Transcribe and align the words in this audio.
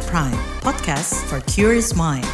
KBR 0.00 0.08
Prime, 0.08 0.40
podcast 0.64 1.12
for 1.28 1.44
curious 1.44 1.92
mind. 1.92 2.24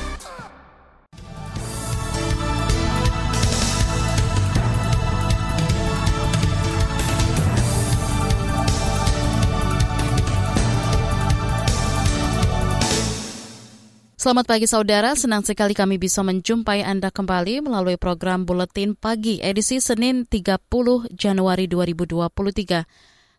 Selamat 14.14 14.46
pagi 14.46 14.70
saudara, 14.70 15.18
senang 15.18 15.42
sekali 15.42 15.74
kami 15.74 15.98
bisa 15.98 16.22
menjumpai 16.22 16.86
Anda 16.86 17.10
kembali 17.10 17.66
melalui 17.66 17.98
program 17.98 18.46
Buletin 18.46 18.94
Pagi 18.94 19.42
edisi 19.42 19.82
Senin 19.82 20.22
30 20.26 21.10
Januari 21.18 21.66
2023. 21.66 22.86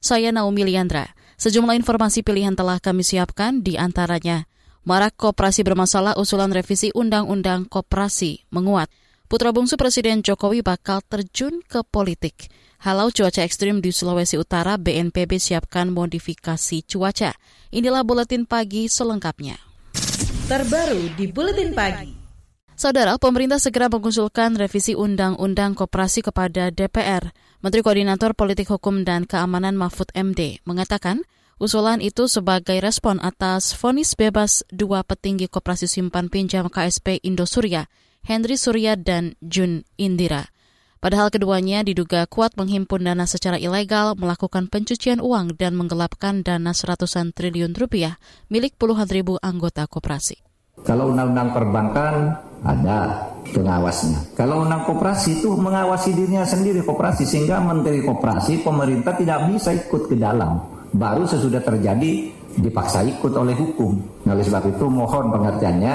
Saya 0.04 0.36
Naomi 0.36 0.68
Liandra. 0.68 1.27
Sejumlah 1.38 1.78
informasi 1.78 2.26
pilihan 2.26 2.58
telah 2.58 2.82
kami 2.82 3.06
siapkan 3.06 3.62
di 3.62 3.78
antaranya. 3.78 4.50
Marak 4.84 5.16
Koperasi 5.16 5.62
bermasalah 5.64 6.18
usulan 6.18 6.50
revisi 6.50 6.90
Undang-Undang 6.92 7.70
Koperasi 7.70 8.50
menguat. 8.50 8.90
Putra 9.28 9.52
bungsu 9.52 9.76
Presiden 9.76 10.24
Jokowi 10.24 10.64
bakal 10.64 11.04
terjun 11.06 11.62
ke 11.62 11.84
politik. 11.86 12.50
Halau 12.82 13.12
cuaca 13.12 13.44
ekstrim 13.44 13.84
di 13.84 13.92
Sulawesi 13.92 14.40
Utara, 14.40 14.80
BNPB 14.80 15.38
siapkan 15.38 15.92
modifikasi 15.92 16.84
cuaca. 16.88 17.36
Inilah 17.70 18.08
Buletin 18.08 18.48
Pagi 18.48 18.88
selengkapnya 18.88 19.68
terbaru 20.48 21.12
di 21.20 21.28
Buletin 21.28 21.76
Pagi. 21.76 22.16
Saudara, 22.72 23.20
pemerintah 23.20 23.60
segera 23.60 23.92
mengusulkan 23.92 24.56
revisi 24.56 24.96
Undang-Undang 24.96 25.76
Koperasi 25.76 26.24
kepada 26.24 26.72
DPR. 26.72 27.36
Menteri 27.58 27.82
Koordinator 27.82 28.38
Politik 28.38 28.70
Hukum 28.70 29.02
dan 29.02 29.26
Keamanan 29.26 29.74
Mahfud 29.74 30.14
MD 30.14 30.62
mengatakan 30.70 31.26
usulan 31.58 32.06
itu 32.06 32.30
sebagai 32.30 32.78
respon 32.78 33.18
atas 33.18 33.74
vonis 33.74 34.14
bebas 34.14 34.62
dua 34.70 35.02
petinggi 35.02 35.50
koperasi 35.50 35.90
simpan 35.90 36.30
pinjam 36.30 36.70
KSP 36.70 37.18
Indosuria, 37.26 37.90
Henry 38.22 38.62
Surya 38.62 38.94
dan 38.94 39.34
Jun 39.42 39.90
Indira. 39.98 40.54
Padahal 41.02 41.34
keduanya 41.34 41.82
diduga 41.82 42.30
kuat 42.30 42.54
menghimpun 42.62 43.02
dana 43.02 43.26
secara 43.26 43.58
ilegal, 43.58 44.14
melakukan 44.14 44.70
pencucian 44.70 45.18
uang 45.18 45.58
dan 45.58 45.74
menggelapkan 45.74 46.46
dana 46.46 46.78
seratusan 46.78 47.34
triliun 47.34 47.74
rupiah 47.74 48.22
milik 48.54 48.78
puluhan 48.78 49.10
ribu 49.10 49.42
anggota 49.42 49.90
koperasi. 49.90 50.46
Kalau 50.86 51.10
undang-undang 51.10 51.58
perbankan 51.58 52.38
ada 52.66 53.28
pengawasnya. 53.54 54.34
Kalau 54.36 54.66
undang 54.66 54.84
koperasi 54.84 55.42
itu 55.42 55.56
mengawasi 55.56 56.14
dirinya 56.14 56.44
sendiri 56.44 56.84
koperasi 56.84 57.24
sehingga 57.24 57.64
menteri 57.64 58.04
koperasi 58.04 58.66
pemerintah 58.66 59.16
tidak 59.16 59.48
bisa 59.52 59.72
ikut 59.76 60.10
ke 60.12 60.16
dalam. 60.18 60.60
Baru 60.92 61.28
sesudah 61.28 61.62
terjadi 61.62 62.32
dipaksa 62.58 63.06
ikut 63.06 63.34
oleh 63.38 63.54
hukum. 63.54 63.98
Nah, 64.26 64.34
oleh 64.34 64.46
sebab 64.46 64.64
itu 64.74 64.86
mohon 64.90 65.30
pengertiannya 65.30 65.94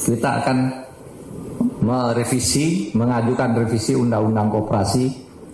kita 0.00 0.30
akan 0.42 0.58
merevisi, 1.80 2.92
mengajukan 2.96 3.56
revisi 3.56 3.92
undang-undang 3.96 4.48
koperasi 4.52 5.04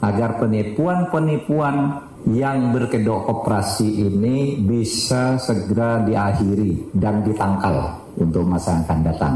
agar 0.02 0.38
penipuan-penipuan 0.38 2.06
yang 2.26 2.74
berkedok 2.74 3.26
koperasi 3.26 4.02
ini 4.02 4.58
bisa 4.58 5.38
segera 5.38 6.02
diakhiri 6.02 6.90
dan 6.90 7.22
ditangkal 7.22 8.02
untuk 8.18 8.42
masa 8.42 8.74
yang 8.74 8.82
akan 8.82 9.00
datang. 9.06 9.34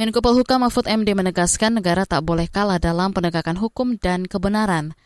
Menko 0.00 0.24
Polhukam 0.24 0.64
Mahfud 0.64 0.88
MD 0.88 1.12
menegaskan 1.12 1.76
negara 1.76 2.08
tak 2.08 2.24
boleh 2.24 2.48
kalah 2.48 2.80
dalam 2.80 3.12
penegakan 3.12 3.60
hukum 3.60 4.00
dan 4.00 4.24
kebenaran. 4.24 4.96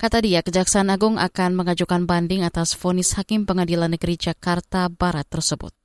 Kata 0.00 0.24
dia, 0.24 0.40
Kejaksaan 0.40 0.88
Agung 0.88 1.20
akan 1.20 1.52
mengajukan 1.52 2.08
banding 2.08 2.40
atas 2.40 2.72
vonis 2.72 3.12
Hakim 3.12 3.44
Pengadilan 3.44 3.92
Negeri 3.92 4.16
Jakarta 4.16 4.88
Barat 4.88 5.28
tersebut. 5.28 5.76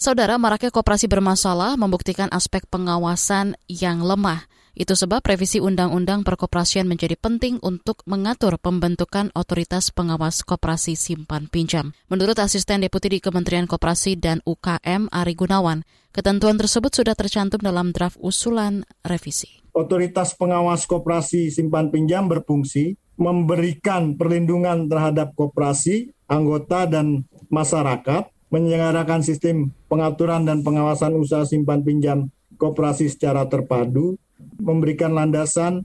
Saudara, 0.00 0.40
maraknya 0.40 0.72
koperasi 0.72 1.12
bermasalah 1.12 1.76
membuktikan 1.76 2.32
aspek 2.32 2.64
pengawasan 2.72 3.60
yang 3.68 4.00
lemah. 4.00 4.48
Itu 4.80 4.96
sebab 4.96 5.20
revisi 5.20 5.60
Undang-Undang 5.60 6.24
Perkoperasian 6.24 6.88
menjadi 6.88 7.12
penting 7.12 7.60
untuk 7.60 8.00
mengatur 8.08 8.56
pembentukan 8.56 9.28
otoritas 9.36 9.92
pengawas 9.92 10.40
koperasi 10.40 10.96
simpan 10.96 11.52
pinjam. 11.52 11.92
Menurut 12.08 12.40
Asisten 12.40 12.80
Deputi 12.80 13.12
di 13.12 13.20
Kementerian 13.20 13.68
Koperasi 13.68 14.16
dan 14.16 14.40
UKM 14.40 15.12
Ari 15.12 15.36
Gunawan, 15.36 15.84
ketentuan 16.16 16.56
tersebut 16.56 16.96
sudah 16.96 17.12
tercantum 17.12 17.60
dalam 17.60 17.92
draft 17.92 18.16
usulan 18.24 18.88
revisi. 19.04 19.60
Otoritas 19.76 20.32
pengawas 20.32 20.88
koperasi 20.88 21.52
simpan 21.52 21.92
pinjam 21.92 22.32
berfungsi 22.32 22.96
memberikan 23.20 24.16
perlindungan 24.16 24.88
terhadap 24.88 25.36
koperasi, 25.36 26.08
anggota, 26.24 26.88
dan 26.88 27.28
masyarakat, 27.52 28.32
menyelenggarakan 28.48 29.20
sistem 29.20 29.76
pengaturan 29.92 30.48
dan 30.48 30.64
pengawasan 30.64 31.20
usaha 31.20 31.44
simpan 31.44 31.84
pinjam 31.84 32.32
koperasi 32.56 33.12
secara 33.12 33.44
terpadu, 33.44 34.16
memberikan 34.60 35.16
landasan 35.16 35.84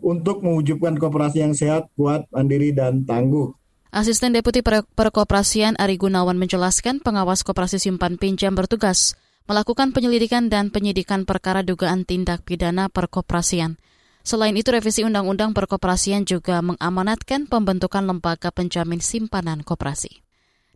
untuk 0.00 0.40
mewujudkan 0.40 0.96
koperasi 0.96 1.44
yang 1.44 1.54
sehat, 1.56 1.88
kuat, 1.96 2.24
mandiri, 2.32 2.72
dan 2.72 3.04
tangguh. 3.04 3.52
Asisten 3.90 4.30
Deputi 4.30 4.62
per 4.62 4.86
Perkoperasian 4.86 5.74
Ari 5.74 5.98
Gunawan 5.98 6.38
menjelaskan 6.38 7.02
pengawas 7.02 7.42
koperasi 7.42 7.82
simpan 7.82 8.16
pinjam 8.22 8.54
bertugas 8.54 9.18
melakukan 9.50 9.90
penyelidikan 9.90 10.46
dan 10.46 10.70
penyidikan 10.70 11.26
perkara 11.26 11.66
dugaan 11.66 12.06
tindak 12.06 12.46
pidana 12.46 12.86
perkoperasian. 12.86 13.82
Selain 14.22 14.54
itu, 14.54 14.70
revisi 14.70 15.02
Undang-Undang 15.02 15.58
Perkoperasian 15.58 16.22
juga 16.22 16.62
mengamanatkan 16.62 17.50
pembentukan 17.50 18.06
lembaga 18.06 18.54
penjamin 18.54 19.02
simpanan 19.02 19.66
koperasi. 19.66 20.22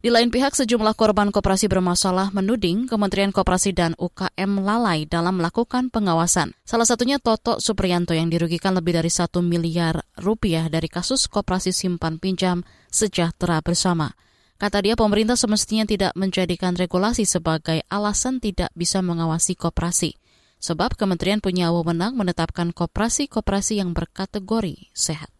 Di 0.04 0.12
lain 0.12 0.28
pihak, 0.28 0.52
sejumlah 0.52 1.00
korban 1.00 1.32
koperasi 1.32 1.64
bermasalah 1.64 2.28
menuding 2.36 2.84
Kementerian 2.84 3.32
Koperasi 3.32 3.72
dan 3.72 3.96
UKM 3.96 4.60
lalai 4.60 5.08
dalam 5.08 5.40
melakukan 5.40 5.88
pengawasan. 5.88 6.52
Salah 6.60 6.84
satunya 6.84 7.16
Toto 7.16 7.56
Supriyanto 7.56 8.12
yang 8.12 8.28
dirugikan 8.28 8.76
lebih 8.76 9.00
dari 9.00 9.08
satu 9.08 9.40
miliar 9.40 10.04
rupiah 10.20 10.68
dari 10.68 10.92
kasus 10.92 11.24
koperasi 11.24 11.72
simpan 11.72 12.20
pinjam 12.20 12.68
sejahtera 12.92 13.64
bersama. 13.64 14.12
Kata 14.60 14.84
dia, 14.84 14.92
pemerintah 14.92 15.40
semestinya 15.40 15.88
tidak 15.88 16.12
menjadikan 16.20 16.76
regulasi 16.76 17.24
sebagai 17.24 17.80
alasan 17.88 18.44
tidak 18.44 18.68
bisa 18.76 19.00
mengawasi 19.00 19.56
koperasi. 19.56 20.20
Sebab 20.60 21.00
kementerian 21.00 21.40
punya 21.40 21.72
wewenang 21.72 22.12
menetapkan 22.12 22.76
koperasi-koperasi 22.76 23.80
yang 23.80 23.96
berkategori 23.96 24.92
sehat. 24.92 25.33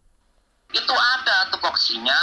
Itu 0.74 0.94
ada 0.94 1.36
tupoksinya, 1.54 2.18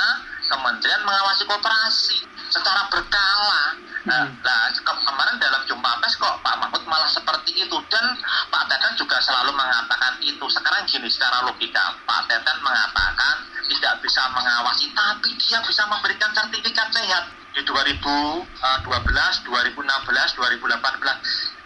kementerian 0.52 1.02
mengawasi 1.08 1.48
koperasi 1.48 2.18
secara 2.52 2.92
berkala. 2.92 3.80
Nah, 4.02 4.28
hmm. 4.28 4.44
nah 4.44 4.68
kemarin 4.84 5.40
dalam 5.40 5.62
jumpa 5.70 6.02
pers 6.02 6.18
kok 6.18 6.42
Pak 6.42 6.58
Mahfud 6.58 6.84
malah 6.90 7.08
seperti 7.08 7.64
itu 7.64 7.78
dan 7.88 8.06
Pak 8.52 8.68
Teten 8.68 8.94
juga 9.00 9.16
selalu 9.24 9.56
mengatakan 9.56 10.20
itu. 10.20 10.44
Sekarang 10.52 10.84
gini 10.90 11.08
secara 11.08 11.48
logika 11.48 11.96
Pak 12.04 12.28
Teten 12.28 12.58
mengatakan 12.60 13.48
tidak 13.72 14.04
bisa 14.04 14.28
mengawasi 14.36 14.92
tapi 14.92 15.32
dia 15.40 15.64
bisa 15.64 15.88
memberikan 15.88 16.28
sertifikat 16.36 16.92
sehat 16.92 17.32
di 17.56 17.64
2012, 17.64 18.04
2016, 18.84 19.48
2018. 19.48 20.36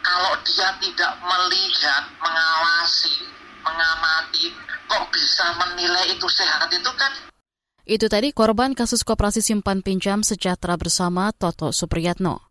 Kalau 0.06 0.38
dia 0.46 0.70
tidak 0.78 1.18
melihat, 1.18 2.04
mengawasi, 2.22 3.26
mengamati, 3.66 4.54
kok 4.86 5.10
bisa 5.10 5.58
menilai 5.58 6.14
itu 6.14 6.28
sehat 6.30 6.70
itu 6.70 6.94
kan 6.94 7.12
itu 7.86 8.10
tadi 8.10 8.34
korban 8.34 8.74
kasus 8.74 9.06
koperasi 9.06 9.46
simpan 9.46 9.86
pinjam 9.86 10.26
sejahtera 10.26 10.74
bersama 10.74 11.30
Toto 11.30 11.70
Supriyatno. 11.70 12.42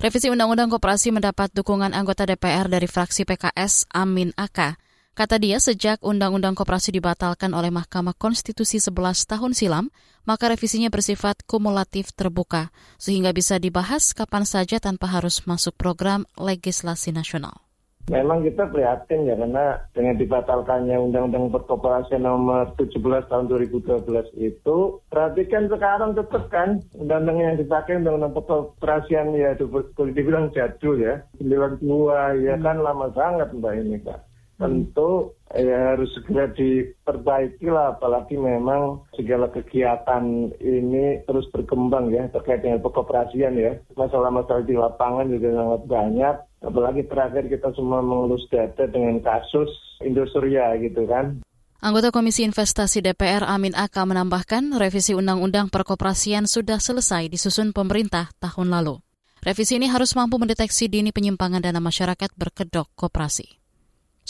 Revisi 0.00 0.32
Undang-Undang 0.32 0.72
Koperasi 0.72 1.12
mendapat 1.12 1.52
dukungan 1.52 1.92
anggota 1.92 2.24
DPR 2.24 2.72
dari 2.72 2.88
fraksi 2.88 3.28
PKS 3.28 3.92
Amin 3.92 4.32
Aka. 4.40 4.80
Kata 5.12 5.36
dia, 5.36 5.60
sejak 5.60 6.00
Undang-Undang 6.00 6.56
Koperasi 6.56 6.96
dibatalkan 6.96 7.52
oleh 7.52 7.68
Mahkamah 7.68 8.16
Konstitusi 8.16 8.80
11 8.80 9.28
tahun 9.28 9.52
silam, 9.52 9.92
maka 10.24 10.48
revisinya 10.48 10.88
bersifat 10.88 11.44
kumulatif 11.44 12.16
terbuka, 12.16 12.72
sehingga 12.96 13.36
bisa 13.36 13.60
dibahas 13.60 14.16
kapan 14.16 14.48
saja 14.48 14.80
tanpa 14.80 15.12
harus 15.12 15.44
masuk 15.44 15.76
program 15.76 16.24
legislasi 16.40 17.12
nasional. 17.12 17.69
Memang 18.10 18.42
kita 18.42 18.66
prihatin 18.74 19.30
ya 19.30 19.38
karena 19.38 19.86
dengan 19.94 20.18
dibatalkannya 20.18 20.98
Undang-Undang 20.98 21.54
Perkoperasian 21.54 22.26
nomor 22.26 22.74
17 22.74 22.98
tahun 23.30 23.46
2012 23.46 24.34
itu, 24.34 24.98
perhatikan 25.06 25.70
sekarang 25.70 26.18
tetap 26.18 26.50
kan 26.50 26.82
undang-undang 26.98 27.38
yang 27.38 27.54
dipakai 27.54 28.02
Undang-Undang 28.02 28.34
Perkoperasian 28.34 29.30
ya 29.38 29.54
boleh 29.62 30.10
dibilang 30.10 30.50
jadul 30.50 30.98
ya, 30.98 31.22
92 31.38 31.86
ya 32.42 32.58
kan 32.58 32.82
lama 32.82 33.14
sangat 33.14 33.54
Mbak 33.54 33.74
ini 33.78 34.02
Kak. 34.02 34.20
Tentu 34.58 35.32
ya 35.50 35.94
harus 35.94 36.10
segera 36.14 36.46
diperbaiki 36.54 37.66
lah 37.66 37.98
apalagi 37.98 38.38
memang 38.38 39.02
segala 39.18 39.50
kegiatan 39.50 40.54
ini 40.62 41.26
terus 41.26 41.50
berkembang 41.50 42.14
ya 42.14 42.30
terkait 42.30 42.62
dengan 42.62 42.78
pekoperasian 42.78 43.58
ya 43.58 43.74
masalah-masalah 43.98 44.62
di 44.62 44.78
lapangan 44.78 45.26
juga 45.26 45.50
sangat 45.50 45.82
banyak 45.90 46.34
apalagi 46.62 47.02
terakhir 47.10 47.44
kita 47.50 47.74
semua 47.74 47.98
mengelus 47.98 48.46
data 48.46 48.86
dengan 48.86 49.18
kasus 49.18 49.70
Indosuria 50.06 50.78
gitu 50.78 51.02
kan 51.10 51.42
Anggota 51.80 52.12
Komisi 52.12 52.44
Investasi 52.44 53.00
DPR 53.00 53.42
Amin 53.48 53.72
Aka 53.72 54.04
menambahkan 54.04 54.76
revisi 54.76 55.16
Undang-Undang 55.16 55.72
Perkoperasian 55.72 56.44
sudah 56.44 56.76
selesai 56.76 57.32
disusun 57.32 57.72
pemerintah 57.72 58.28
tahun 58.36 58.68
lalu. 58.68 59.00
Revisi 59.40 59.80
ini 59.80 59.88
harus 59.88 60.12
mampu 60.12 60.36
mendeteksi 60.36 60.92
dini 60.92 61.08
penyimpangan 61.08 61.64
dana 61.64 61.80
masyarakat 61.80 62.36
berkedok 62.36 62.92
koperasi. 62.92 63.59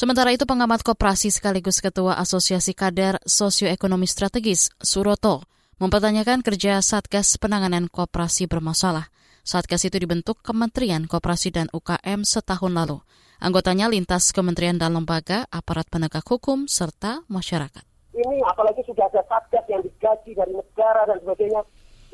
Sementara 0.00 0.32
itu 0.32 0.48
pengamat 0.48 0.80
koperasi 0.80 1.28
sekaligus 1.28 1.84
Ketua 1.84 2.16
Asosiasi 2.16 2.72
Kader 2.72 3.20
Sosioekonomi 3.20 4.08
Strategis, 4.08 4.72
Suroto, 4.80 5.44
mempertanyakan 5.76 6.40
kerja 6.40 6.80
Satgas 6.80 7.36
Penanganan 7.36 7.84
Koperasi 7.84 8.48
bermasalah. 8.48 9.12
Satgas 9.44 9.84
itu 9.84 10.00
dibentuk 10.00 10.40
Kementerian 10.40 11.04
Koperasi 11.04 11.52
dan 11.52 11.68
UKM 11.68 12.24
setahun 12.24 12.72
lalu. 12.72 13.04
Anggotanya 13.44 13.92
lintas 13.92 14.32
kementerian 14.32 14.80
dan 14.80 14.96
lembaga, 14.96 15.44
aparat 15.52 15.84
penegak 15.92 16.24
hukum, 16.24 16.64
serta 16.64 17.20
masyarakat. 17.28 17.84
Ini 18.16 18.40
apalagi 18.48 18.80
sudah 18.88 19.04
ada 19.04 19.20
Satgas 19.28 19.68
yang 19.68 19.84
digaji 19.84 20.32
dari 20.32 20.56
negara 20.56 21.12
dan 21.12 21.20
sebagainya 21.20 21.60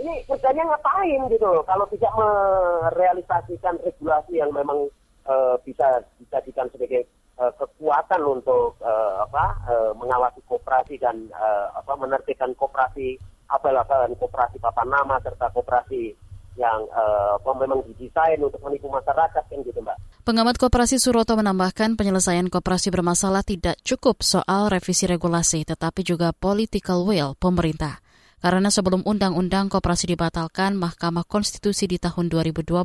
ini 0.03 0.27
kerjanya 0.27 0.75
ngapain 0.75 1.23
gitu 1.31 1.63
kalau 1.63 1.87
tidak 1.95 2.11
merealisasikan 2.19 3.79
regulasi 3.79 4.43
yang 4.43 4.51
memang 4.51 4.91
uh, 5.31 5.55
bisa 5.63 6.03
dijadikan 6.19 6.67
sebagai 6.75 7.07
uh, 7.41 7.53
kekuatan 7.57 8.23
untuk 8.25 8.77
uh, 8.81 9.25
apa 9.25 9.45
uh, 9.69 9.93
mengawasi 9.97 10.41
kooperasi 10.49 11.01
dan 11.01 11.29
uh, 11.33 11.73
apa 11.77 11.93
menertibkan 11.97 12.53
kooperasi 12.57 13.17
abal-abalan 13.47 14.13
kooperasi 14.19 14.59
papan 14.59 14.89
nama 14.91 15.21
serta 15.23 15.53
kooperasi 15.55 16.17
yang 16.57 16.89
uh, 16.89 17.37
memang 17.53 17.85
didesain 17.93 18.41
untuk 18.41 18.59
menipu 18.65 18.89
masyarakat 18.89 19.45
kan 19.45 19.61
gitu 19.61 19.81
mbak. 19.85 19.97
Pengamat 20.25 20.57
Koperasi 20.57 20.97
Suroto 20.97 21.37
menambahkan 21.37 21.95
penyelesaian 22.01 22.49
koperasi 22.49 22.89
bermasalah 22.91 23.45
tidak 23.45 23.77
cukup 23.85 24.25
soal 24.25 24.73
revisi 24.73 25.05
regulasi, 25.05 25.63
tetapi 25.69 26.01
juga 26.03 26.33
political 26.33 27.05
will 27.05 27.37
pemerintah 27.37 28.01
karena 28.47 28.71
sebelum 28.71 29.03
Undang-Undang 29.03 29.75
Koperasi 29.75 30.15
dibatalkan 30.15 30.79
Mahkamah 30.79 31.27
Konstitusi 31.27 31.91
di 31.91 31.99
tahun 31.99 32.31
2012. 32.31 32.79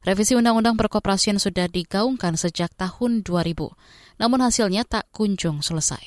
Revisi 0.00 0.32
Undang-Undang 0.32 0.80
Perkoperasian 0.80 1.36
sudah 1.36 1.68
digaungkan 1.68 2.40
sejak 2.40 2.72
tahun 2.72 3.20
2000, 3.20 3.68
namun 4.16 4.40
hasilnya 4.40 4.88
tak 4.88 5.04
kunjung 5.12 5.60
selesai. 5.60 6.00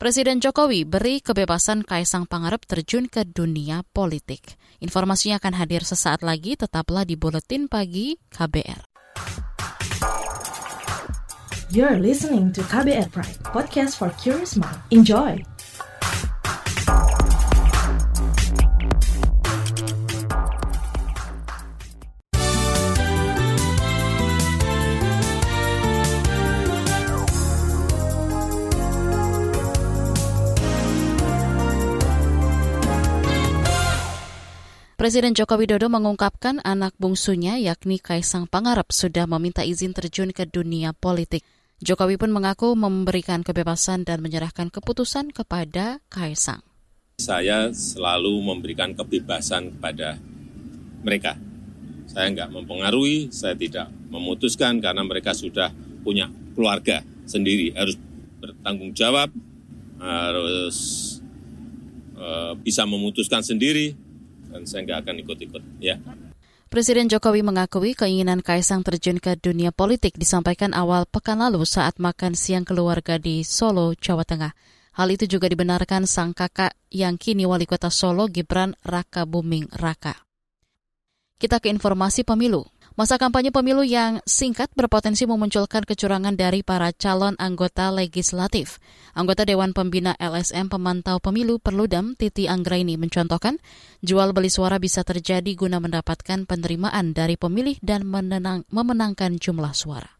Presiden 0.00 0.40
Jokowi 0.40 0.88
beri 0.88 1.20
kebebasan 1.20 1.84
Kaisang 1.84 2.24
Pangarep 2.24 2.64
terjun 2.64 3.12
ke 3.12 3.28
dunia 3.28 3.84
politik. 3.92 4.56
Informasinya 4.80 5.36
akan 5.36 5.60
hadir 5.60 5.84
sesaat 5.84 6.24
lagi, 6.24 6.56
tetaplah 6.56 7.04
di 7.04 7.12
Buletin 7.12 7.68
Pagi 7.68 8.16
KBR. 8.32 8.88
You're 11.68 12.00
listening 12.00 12.56
to 12.56 12.64
KBR 12.64 13.12
Pride, 13.12 13.36
podcast 13.52 14.00
for 14.00 14.08
curious 14.16 14.56
mind. 14.56 14.80
Enjoy! 14.88 15.57
Presiden 34.98 35.30
Joko 35.30 35.54
Widodo 35.54 35.86
mengungkapkan 35.86 36.58
anak 36.66 36.90
bungsunya 36.98 37.54
yakni 37.54 38.02
Kaisang 38.02 38.50
Pangarep 38.50 38.90
sudah 38.90 39.30
meminta 39.30 39.62
izin 39.62 39.94
terjun 39.94 40.34
ke 40.34 40.42
dunia 40.42 40.90
politik. 40.90 41.46
Jokowi 41.78 42.18
pun 42.18 42.34
mengaku 42.34 42.74
memberikan 42.74 43.46
kebebasan 43.46 44.02
dan 44.02 44.18
menyerahkan 44.18 44.74
keputusan 44.74 45.30
kepada 45.30 46.02
Kaisang. 46.10 46.66
Saya 47.22 47.70
selalu 47.70 48.42
memberikan 48.42 48.90
kebebasan 48.90 49.78
kepada 49.78 50.18
mereka. 51.06 51.38
Saya 52.10 52.34
enggak 52.34 52.50
mempengaruhi, 52.50 53.30
saya 53.30 53.54
tidak 53.54 53.94
memutuskan 54.10 54.82
karena 54.82 55.06
mereka 55.06 55.30
sudah 55.30 55.70
punya 56.02 56.26
keluarga 56.58 57.06
sendiri, 57.22 57.70
harus 57.78 57.94
bertanggung 58.42 58.90
jawab, 58.98 59.30
harus 60.02 60.76
uh, 62.18 62.58
bisa 62.58 62.82
memutuskan 62.82 63.46
sendiri, 63.46 64.07
dan 64.48 64.62
saya 64.64 64.84
nggak 64.84 64.98
akan 65.04 65.14
ikut-ikut 65.24 65.62
ya. 65.80 65.96
Presiden 66.68 67.08
Jokowi 67.08 67.40
mengakui 67.40 67.96
keinginan 67.96 68.44
Kaisang 68.44 68.84
terjun 68.84 69.16
ke 69.16 69.40
dunia 69.40 69.72
politik 69.72 70.20
disampaikan 70.20 70.76
awal 70.76 71.08
pekan 71.08 71.40
lalu 71.40 71.64
saat 71.64 71.96
makan 71.96 72.36
siang 72.36 72.68
keluarga 72.68 73.16
di 73.16 73.40
Solo, 73.40 73.96
Jawa 73.96 74.28
Tengah. 74.28 74.52
Hal 74.92 75.08
itu 75.08 75.24
juga 75.24 75.48
dibenarkan 75.48 76.04
sang 76.04 76.36
kakak 76.36 76.76
yang 76.92 77.16
kini 77.16 77.48
wali 77.48 77.64
kota 77.64 77.88
Solo, 77.88 78.28
Gibran 78.28 78.76
Raka 78.84 79.24
Buming 79.24 79.64
Raka. 79.80 80.28
Kita 81.40 81.56
ke 81.56 81.72
informasi 81.72 82.26
pemilu. 82.26 82.66
Masa 82.98 83.14
kampanye 83.14 83.54
pemilu 83.54 83.86
yang 83.86 84.18
singkat 84.26 84.74
berpotensi 84.74 85.22
memunculkan 85.22 85.86
kecurangan 85.86 86.34
dari 86.34 86.66
para 86.66 86.90
calon 86.90 87.38
anggota 87.38 87.94
legislatif. 87.94 88.82
Anggota 89.14 89.46
Dewan 89.46 89.70
Pembina 89.70 90.18
LSM 90.18 90.66
Pemantau 90.66 91.22
Pemilu 91.22 91.62
Perludem 91.62 92.18
Titi 92.18 92.50
Anggraini 92.50 92.98
mencontohkan, 92.98 93.62
jual 94.02 94.34
beli 94.34 94.50
suara 94.50 94.82
bisa 94.82 95.06
terjadi 95.06 95.54
guna 95.54 95.78
mendapatkan 95.78 96.42
penerimaan 96.42 97.14
dari 97.14 97.38
pemilih 97.38 97.78
dan 97.86 98.02
memenangkan 98.66 99.38
jumlah 99.38 99.70
suara 99.78 100.17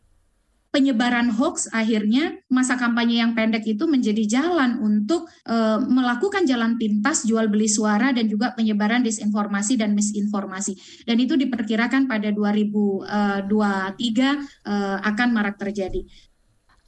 penyebaran 0.69 1.33
hoax 1.33 1.73
akhirnya 1.73 2.37
masa 2.53 2.77
kampanye 2.77 3.25
yang 3.25 3.33
pendek 3.33 3.65
itu 3.65 3.89
menjadi 3.89 4.41
jalan 4.41 4.77
untuk 4.85 5.25
e, 5.49 5.57
melakukan 5.89 6.45
jalan 6.45 6.77
pintas 6.77 7.25
jual 7.25 7.49
beli 7.49 7.73
suara 7.73 8.13
dan 8.13 8.29
juga 8.29 8.53
penyebaran 8.53 9.01
disinformasi 9.01 9.81
dan 9.81 9.97
misinformasi. 9.97 11.05
Dan 11.09 11.17
itu 11.25 11.41
diperkirakan 11.41 12.05
pada 12.05 12.29
2023 12.33 13.09
e, 13.09 14.29
e, 14.69 14.75
akan 15.09 15.29
marak 15.33 15.57
terjadi. 15.57 16.05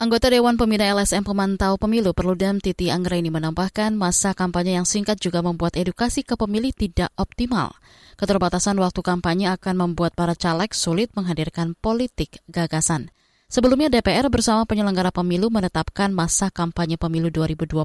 Anggota 0.00 0.32
Dewan 0.32 0.56
Pembina 0.56 0.88
LSM 0.96 1.28
Pemantau 1.28 1.76
Pemilu 1.76 2.16
Perludem 2.16 2.56
Titi 2.56 2.88
Anggraini 2.88 3.28
menambahkan 3.28 3.92
masa 3.92 4.32
kampanye 4.32 4.80
yang 4.80 4.88
singkat 4.88 5.20
juga 5.20 5.44
membuat 5.44 5.76
edukasi 5.76 6.24
ke 6.24 6.40
pemilih 6.40 6.72
tidak 6.72 7.12
optimal. 7.20 7.76
Keterbatasan 8.16 8.80
waktu 8.80 9.04
kampanye 9.04 9.52
akan 9.52 9.76
membuat 9.76 10.16
para 10.16 10.32
caleg 10.32 10.72
sulit 10.72 11.12
menghadirkan 11.12 11.76
politik 11.76 12.40
gagasan. 12.48 13.12
Sebelumnya 13.50 13.90
DPR 13.90 14.30
bersama 14.30 14.62
penyelenggara 14.62 15.10
pemilu 15.10 15.50
menetapkan 15.50 16.14
masa 16.14 16.54
kampanye 16.54 16.94
pemilu 16.94 17.34
2024 17.34 17.82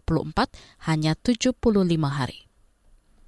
hanya 0.85 1.17
75 1.17 1.57
hari. 2.05 2.45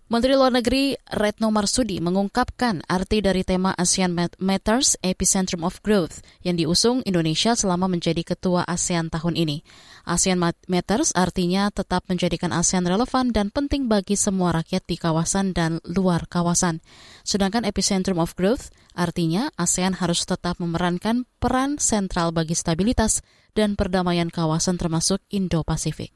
Menteri 0.08 0.40
Luar 0.40 0.56
Negeri 0.56 0.96
Retno 1.04 1.52
Marsudi 1.52 2.00
mengungkapkan 2.00 2.80
arti 2.88 3.20
dari 3.20 3.44
tema 3.44 3.76
ASEAN 3.76 4.16
Matters 4.40 4.96
Epicentrum 5.04 5.68
of 5.68 5.84
Growth 5.84 6.24
yang 6.48 6.56
diusung 6.56 7.04
Indonesia 7.04 7.60
selama 7.60 7.92
menjadi 7.92 8.24
ketua 8.24 8.64
ASEAN 8.64 9.12
tahun 9.12 9.36
ini. 9.36 9.68
ASEAN 10.08 10.40
Matters 10.72 11.12
artinya 11.12 11.68
tetap 11.76 12.08
menjadikan 12.08 12.56
ASEAN 12.56 12.88
relevan 12.88 13.36
dan 13.36 13.52
penting 13.52 13.92
bagi 13.92 14.16
semua 14.16 14.56
rakyat 14.56 14.88
di 14.88 14.96
kawasan 14.96 15.52
dan 15.52 15.84
luar 15.84 16.24
kawasan. 16.32 16.80
Sedangkan 17.28 17.68
Epicentrum 17.68 18.24
of 18.24 18.32
Growth 18.40 18.72
artinya 18.96 19.52
ASEAN 19.60 20.00
harus 20.00 20.24
tetap 20.24 20.56
memerankan 20.64 21.28
peran 21.44 21.84
sentral 21.84 22.32
bagi 22.32 22.56
stabilitas 22.56 23.20
dan 23.60 23.76
perdamaian 23.76 24.32
kawasan 24.32 24.80
termasuk 24.80 25.20
Indo-Pasifik. 25.28 26.16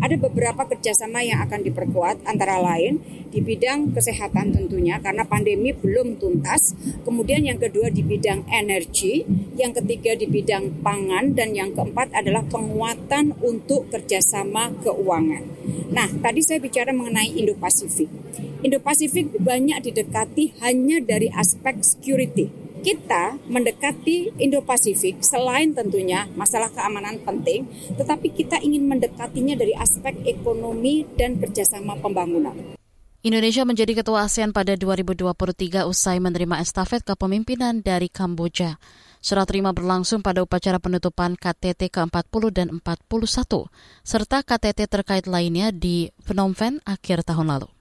Ada 0.00 0.16
beberapa 0.16 0.66
kerjasama 0.66 1.22
yang 1.22 1.46
akan 1.46 1.62
diperkuat 1.62 2.26
antara 2.26 2.58
lain 2.58 2.98
di 3.30 3.38
bidang 3.38 3.94
kesehatan 3.94 4.50
tentunya 4.50 4.98
karena 4.98 5.22
pandemi 5.22 5.70
belum 5.70 6.18
tuntas. 6.18 6.74
Kemudian 7.06 7.46
yang 7.46 7.54
kedua 7.54 7.86
di 7.86 8.02
bidang 8.02 8.50
energi, 8.50 9.22
yang 9.54 9.70
ketiga 9.70 10.18
di 10.18 10.26
bidang 10.26 10.82
pangan 10.82 11.38
dan 11.38 11.54
yang 11.54 11.70
keempat 11.70 12.10
adalah 12.10 12.42
penguatan 12.50 13.38
untuk 13.46 13.86
kerjasama 13.94 14.74
keuangan. 14.82 15.46
Nah 15.94 16.10
tadi 16.18 16.42
saya 16.42 16.58
bicara 16.58 16.90
mengenai 16.90 17.30
Indo-Pasifik. 17.30 18.10
Indo-Pasifik 18.66 19.38
banyak 19.38 19.86
didekati 19.86 20.58
hanya 20.66 20.98
dari 20.98 21.30
aspek 21.30 21.78
security 21.86 22.59
kita 22.80 23.36
mendekati 23.46 24.32
Indo-Pasifik 24.40 25.20
selain 25.20 25.76
tentunya 25.76 26.26
masalah 26.34 26.72
keamanan 26.72 27.20
penting, 27.22 27.68
tetapi 27.94 28.32
kita 28.32 28.58
ingin 28.64 28.88
mendekatinya 28.88 29.54
dari 29.54 29.76
aspek 29.76 30.16
ekonomi 30.24 31.04
dan 31.14 31.36
kerjasama 31.36 32.00
pembangunan. 32.00 32.76
Indonesia 33.20 33.68
menjadi 33.68 34.00
ketua 34.00 34.24
ASEAN 34.24 34.56
pada 34.56 34.72
2023 34.80 35.84
usai 35.84 36.16
menerima 36.24 36.56
estafet 36.64 37.04
kepemimpinan 37.04 37.84
dari 37.84 38.08
Kamboja. 38.08 38.80
Serah 39.20 39.44
terima 39.44 39.76
berlangsung 39.76 40.24
pada 40.24 40.40
upacara 40.40 40.80
penutupan 40.80 41.36
KTT 41.36 41.92
ke-40 41.92 42.42
dan 42.48 42.72
41, 42.80 43.68
serta 44.00 44.40
KTT 44.40 44.88
terkait 44.88 45.28
lainnya 45.28 45.68
di 45.68 46.08
Phnom 46.24 46.56
Penh 46.56 46.80
akhir 46.88 47.28
tahun 47.28 47.52
lalu. 47.52 47.79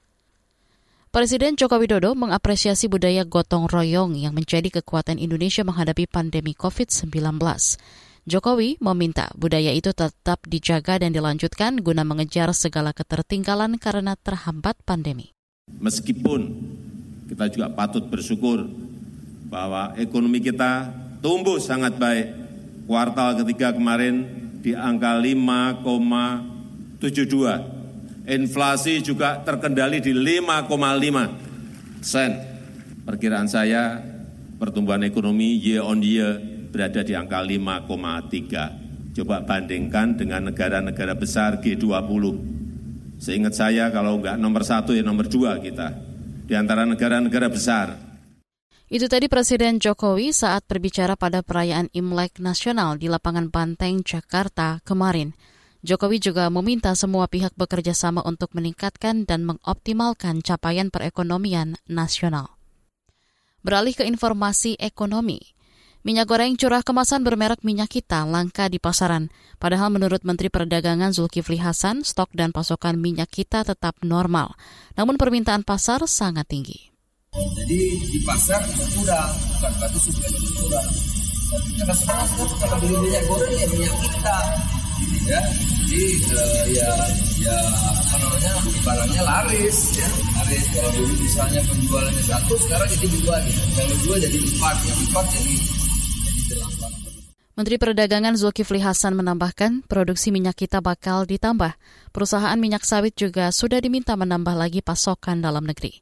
Presiden 1.10 1.58
Joko 1.58 1.82
Widodo 1.82 2.14
mengapresiasi 2.14 2.86
budaya 2.86 3.26
gotong 3.26 3.66
royong 3.66 4.14
yang 4.14 4.38
menjadi 4.38 4.70
kekuatan 4.70 5.18
Indonesia 5.18 5.66
menghadapi 5.66 6.06
pandemi 6.06 6.54
COVID-19. 6.54 7.10
Jokowi 8.30 8.78
meminta 8.78 9.34
budaya 9.34 9.74
itu 9.74 9.90
tetap 9.90 10.38
dijaga 10.46 11.02
dan 11.02 11.10
dilanjutkan 11.10 11.82
guna 11.82 12.06
mengejar 12.06 12.54
segala 12.54 12.94
ketertinggalan 12.94 13.82
karena 13.82 14.14
terhambat 14.22 14.78
pandemi. 14.86 15.34
Meskipun 15.82 16.54
kita 17.26 17.58
juga 17.58 17.74
patut 17.74 18.06
bersyukur 18.06 18.70
bahwa 19.50 19.98
ekonomi 19.98 20.46
kita 20.46 20.94
tumbuh 21.26 21.58
sangat 21.58 21.98
baik. 21.98 22.38
Kuartal 22.86 23.42
ketiga 23.42 23.74
kemarin 23.74 24.30
di 24.62 24.78
angka 24.78 25.18
5,72. 25.18 27.79
Inflasi 28.30 29.02
juga 29.02 29.42
terkendali 29.42 29.98
di 30.06 30.14
5,5 30.14 30.70
persen. 31.98 32.32
Perkiraan 33.02 33.50
saya 33.50 33.98
pertumbuhan 34.62 35.02
ekonomi 35.02 35.58
year 35.58 35.82
on 35.82 36.06
year 36.06 36.38
berada 36.70 37.02
di 37.02 37.18
angka 37.18 37.42
5,3. 37.42 39.18
Coba 39.18 39.42
bandingkan 39.42 40.14
dengan 40.14 40.54
negara-negara 40.54 41.18
besar 41.18 41.58
G20. 41.58 42.38
Seingat 43.18 43.58
saya 43.58 43.90
kalau 43.90 44.22
enggak 44.22 44.38
nomor 44.38 44.62
satu 44.62 44.94
ya 44.94 45.02
nomor 45.02 45.26
dua 45.26 45.58
kita 45.58 45.92
di 46.46 46.54
antara 46.54 46.86
negara-negara 46.86 47.50
besar. 47.50 47.98
Itu 48.90 49.06
tadi 49.06 49.30
Presiden 49.30 49.78
Jokowi 49.78 50.34
saat 50.34 50.66
berbicara 50.66 51.14
pada 51.14 51.46
perayaan 51.46 51.94
Imlek 51.94 52.42
Nasional 52.42 52.98
di 52.98 53.06
lapangan 53.06 53.50
Banteng, 53.54 54.02
Jakarta 54.02 54.82
kemarin. 54.82 55.34
Jokowi 55.80 56.20
juga 56.20 56.52
meminta 56.52 56.92
semua 56.92 57.32
pihak 57.32 57.56
bekerja 57.56 57.96
sama 57.96 58.20
untuk 58.28 58.52
meningkatkan 58.52 59.24
dan 59.24 59.48
mengoptimalkan 59.48 60.44
capaian 60.44 60.92
perekonomian 60.92 61.80
nasional. 61.88 62.60
Beralih 63.64 63.96
ke 63.96 64.04
informasi 64.04 64.76
ekonomi. 64.76 65.56
Minyak 66.00 66.32
goreng 66.32 66.56
curah 66.56 66.80
kemasan 66.80 67.28
bermerek 67.28 67.60
minyak 67.64 67.92
kita 67.92 68.24
langka 68.24 68.72
di 68.72 68.80
pasaran. 68.80 69.28
Padahal 69.60 69.92
menurut 69.92 70.24
Menteri 70.24 70.48
Perdagangan 70.48 71.12
Zulkifli 71.12 71.60
Hasan, 71.60 72.08
stok 72.08 72.32
dan 72.32 72.56
pasokan 72.56 72.96
minyak 72.96 73.28
kita 73.28 73.68
tetap 73.68 74.00
normal. 74.00 74.56
Namun 74.96 75.20
permintaan 75.20 75.68
pasar 75.68 76.00
sangat 76.08 76.48
tinggi. 76.48 76.88
Jadi 77.36 77.80
di 78.16 78.20
pasar 78.24 78.64
kurang, 78.96 79.32
bukan 79.60 79.72
berarti 79.76 80.00
sudah 80.08 80.32
kurang. 80.56 80.92
Karena 81.50 81.96
sekarang 81.96 82.30
kalau 82.64 82.78
beli 82.80 82.96
minyak 83.04 83.24
goreng 83.28 83.54
ya 83.60 83.68
minyak 83.68 83.96
kita, 84.00 84.38
ya. 85.28 85.42
Jadi 85.90 86.06
uh, 86.32 86.64
ya 86.70 86.92
ya 87.42 87.58
apa 87.82 88.16
namanya 88.22 88.54
barangnya 88.86 89.24
laris, 89.26 89.78
ya 89.98 90.10
laris. 90.38 90.66
Kalau 90.70 90.92
dulu 90.94 91.14
misalnya 91.18 91.62
penjualannya 91.66 92.24
satu, 92.30 92.54
sekarang 92.62 92.88
jadi 92.94 93.08
dua, 93.20 93.38
ya. 93.42 93.62
Kalau 93.74 93.96
dua 94.06 94.16
jadi 94.22 94.38
empat, 94.38 94.76
yang 94.86 95.00
empat 95.10 95.26
jadi 95.34 95.56
Menteri 97.60 97.76
Perdagangan 97.76 98.40
Zulkifli 98.40 98.80
Hasan 98.80 99.20
menambahkan 99.20 99.84
produksi 99.84 100.32
minyak 100.32 100.64
kita 100.64 100.80
bakal 100.80 101.28
ditambah. 101.28 101.76
Perusahaan 102.16 102.56
minyak 102.56 102.88
sawit 102.88 103.20
juga 103.20 103.52
sudah 103.52 103.84
diminta 103.84 104.16
menambah 104.16 104.56
lagi 104.56 104.80
pasokan 104.80 105.44
dalam 105.44 105.68
negeri. 105.68 106.00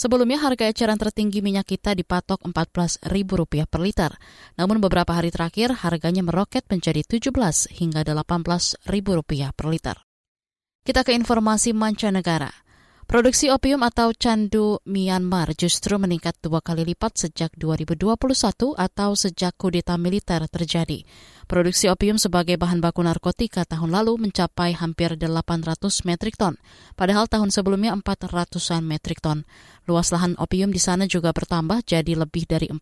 Sebelumnya 0.00 0.40
harga 0.40 0.64
eceran 0.64 0.96
tertinggi 0.96 1.44
minyak 1.44 1.76
kita 1.76 1.92
dipatok 1.92 2.40
Rp14.000 2.48 3.68
per 3.68 3.80
liter. 3.84 4.08
Namun 4.56 4.80
beberapa 4.80 5.12
hari 5.12 5.28
terakhir 5.28 5.76
harganya 5.84 6.24
meroket 6.24 6.64
menjadi 6.72 7.04
17 7.04 7.28
hingga 7.68 8.00
Rp18.000 8.08 9.52
per 9.52 9.66
liter. 9.68 10.00
Kita 10.80 11.04
ke 11.04 11.12
informasi 11.12 11.76
mancanegara. 11.76 12.48
Produksi 13.10 13.50
opium 13.50 13.82
atau 13.82 14.14
candu 14.14 14.78
Myanmar 14.86 15.50
justru 15.58 15.98
meningkat 15.98 16.38
dua 16.38 16.62
kali 16.62 16.86
lipat 16.94 17.18
sejak 17.18 17.50
2021 17.58 18.06
atau 18.78 19.10
sejak 19.18 19.50
kudeta 19.58 19.98
militer 19.98 20.38
terjadi. 20.46 21.02
Produksi 21.50 21.90
opium 21.90 22.22
sebagai 22.22 22.54
bahan 22.54 22.78
baku 22.78 23.02
narkotika 23.02 23.66
tahun 23.66 23.90
lalu 23.90 24.14
mencapai 24.14 24.78
hampir 24.78 25.18
800 25.18 26.06
metrik 26.06 26.38
ton, 26.38 26.54
padahal 26.94 27.26
tahun 27.26 27.50
sebelumnya 27.50 27.98
400-an 27.98 28.86
metrik 28.86 29.18
ton. 29.18 29.42
Luas 29.90 30.14
lahan 30.14 30.38
opium 30.38 30.70
di 30.70 30.78
sana 30.78 31.10
juga 31.10 31.34
bertambah 31.34 31.82
jadi 31.82 32.14
lebih 32.14 32.46
dari 32.46 32.70
40 32.70 32.78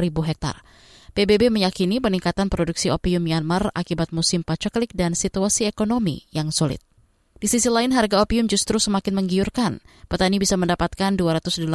ribu 0.00 0.24
hektar. 0.24 0.64
PBB 1.12 1.52
meyakini 1.52 2.00
peningkatan 2.00 2.48
produksi 2.48 2.88
opium 2.88 3.20
Myanmar 3.20 3.68
akibat 3.76 4.16
musim 4.16 4.40
paceklik 4.40 4.96
dan 4.96 5.12
situasi 5.12 5.68
ekonomi 5.68 6.24
yang 6.32 6.48
sulit. 6.56 6.87
Di 7.38 7.46
sisi 7.46 7.70
lain, 7.70 7.94
harga 7.94 8.18
opium 8.18 8.50
justru 8.50 8.82
semakin 8.82 9.14
menggiurkan. 9.14 9.78
Petani 10.10 10.42
bisa 10.42 10.58
mendapatkan 10.58 11.14
280 11.14 11.70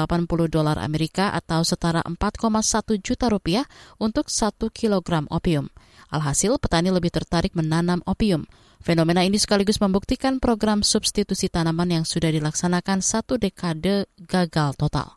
dolar 0.52 0.76
Amerika 0.76 1.32
atau 1.32 1.64
setara 1.64 2.04
4,1 2.04 3.00
juta 3.00 3.32
rupiah 3.32 3.64
untuk 3.96 4.28
1 4.28 4.60
kilogram 4.76 5.24
opium. 5.32 5.72
Alhasil, 6.12 6.60
petani 6.60 6.92
lebih 6.92 7.16
tertarik 7.16 7.56
menanam 7.56 8.04
opium. 8.04 8.44
Fenomena 8.84 9.24
ini 9.24 9.40
sekaligus 9.40 9.80
membuktikan 9.80 10.44
program 10.44 10.84
substitusi 10.84 11.48
tanaman 11.48 11.96
yang 11.96 12.04
sudah 12.04 12.28
dilaksanakan 12.28 13.00
satu 13.00 13.40
dekade 13.40 14.12
gagal 14.20 14.76
total. 14.76 15.16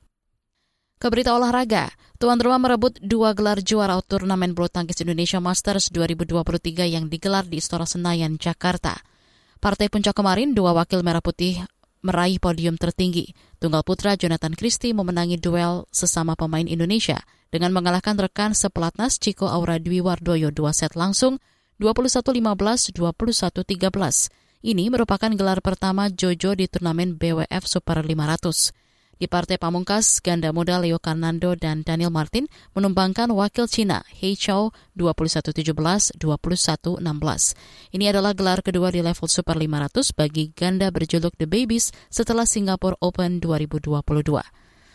Keberita 1.03 1.35
olahraga, 1.35 1.91
tuan 2.23 2.39
rumah 2.39 2.63
merebut 2.63 3.03
dua 3.03 3.35
gelar 3.35 3.59
juara 3.67 3.99
turnamen 3.99 4.55
bulu 4.55 4.71
tangkis 4.71 5.03
Indonesia 5.03 5.43
Masters 5.43 5.91
2023 5.91 6.87
yang 6.87 7.11
digelar 7.11 7.43
di 7.43 7.59
Istora 7.59 7.85
Senayan, 7.85 8.39
Jakarta. 8.39 8.95
Partai 9.59 9.89
puncak 9.89 10.15
kemarin, 10.15 10.53
dua 10.53 10.77
wakil 10.77 11.01
merah 11.01 11.25
putih 11.25 11.65
meraih 12.07 12.39
podium 12.39 12.79
tertinggi. 12.79 13.35
Tunggal 13.59 13.83
putra 13.83 14.15
Jonathan 14.15 14.55
Christie 14.55 14.95
memenangi 14.95 15.43
duel 15.43 15.91
sesama 15.91 16.39
pemain 16.39 16.65
Indonesia 16.65 17.19
dengan 17.51 17.75
mengalahkan 17.75 18.15
rekan 18.15 18.55
sepelatnas 18.55 19.19
Chico 19.19 19.51
Aura 19.51 19.83
Dwi 19.83 19.99
Wardoyo 19.99 20.55
dua 20.55 20.71
set 20.71 20.95
langsung 20.95 21.43
21-15, 21.83 22.95
21-13. 22.95 24.31
Ini 24.65 24.85
merupakan 24.89 25.31
gelar 25.35 25.61
pertama 25.61 26.09
Jojo 26.09 26.57
di 26.57 26.67
turnamen 26.71 27.21
BWF 27.21 27.65
Super 27.69 28.01
500. 28.01 28.86
Di 29.17 29.33
partai 29.33 29.57
pamungkas, 29.57 30.21
ganda 30.21 30.53
muda 30.53 30.77
Leo 30.77 31.01
Fernando 31.01 31.57
dan 31.57 31.81
Daniel 31.81 32.13
Martin 32.13 32.53
menumbangkan 32.77 33.33
wakil 33.33 33.65
Cina 33.65 34.05
Hei 34.13 34.37
Chou 34.37 34.77
21-17, 34.93 36.21
21-16. 36.21 37.01
Ini 37.97 38.05
adalah 38.13 38.37
gelar 38.37 38.61
kedua 38.61 38.93
di 38.93 39.01
level 39.01 39.25
Super 39.25 39.57
500 39.57 40.13
bagi 40.13 40.53
ganda 40.53 40.93
berjuluk 40.93 41.33
The 41.41 41.49
Babies 41.49 41.97
setelah 42.13 42.45
Singapore 42.45 43.01
Open 43.01 43.41
2022. 43.41 44.05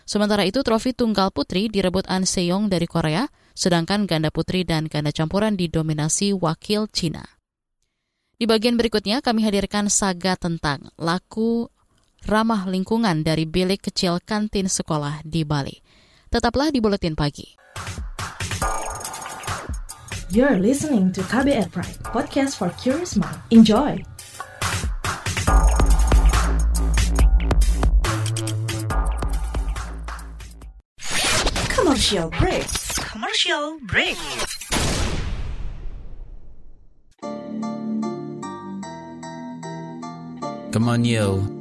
Sementara 0.05 0.45
itu, 0.45 0.61
trofi 0.61 0.93
tunggal 0.93 1.33
putri 1.33 1.65
direbut 1.65 2.05
An 2.05 2.21
Seyong 2.21 2.69
dari 2.69 2.85
Korea, 2.85 3.25
sedangkan 3.57 4.05
ganda 4.05 4.29
putri 4.29 4.61
dan 4.61 4.85
ganda 4.85 5.09
campuran 5.09 5.57
didominasi 5.57 6.37
wakil 6.37 6.85
Cina. 6.93 7.25
Di 8.37 8.45
bagian 8.45 8.77
berikutnya, 8.77 9.25
kami 9.25 9.49
hadirkan 9.49 9.89
saga 9.89 10.37
tentang 10.37 10.93
laku 11.01 11.70
ramah 12.25 12.69
lingkungan 12.69 13.25
dari 13.25 13.49
bilik 13.49 13.81
kecil 13.89 14.21
kantin 14.21 14.69
sekolah 14.69 15.25
di 15.25 15.41
Bali. 15.41 15.81
Tetaplah 16.31 16.71
di 16.71 16.79
Buletin 16.79 17.17
Pagi. 17.17 17.57
You're 20.31 20.63
listening 20.63 21.11
to 21.11 21.21
KBR 21.27 21.75
Pride, 21.75 21.99
podcast 22.07 22.55
for 22.55 22.71
curious 22.79 23.19
mind. 23.19 23.35
Enjoy! 23.51 23.99
Commercial 31.67 32.31
break. 32.31 32.67
Commercial 32.95 33.75
break. 33.83 34.15
Come 40.71 40.87
on, 40.87 41.03
yo. 41.03 41.60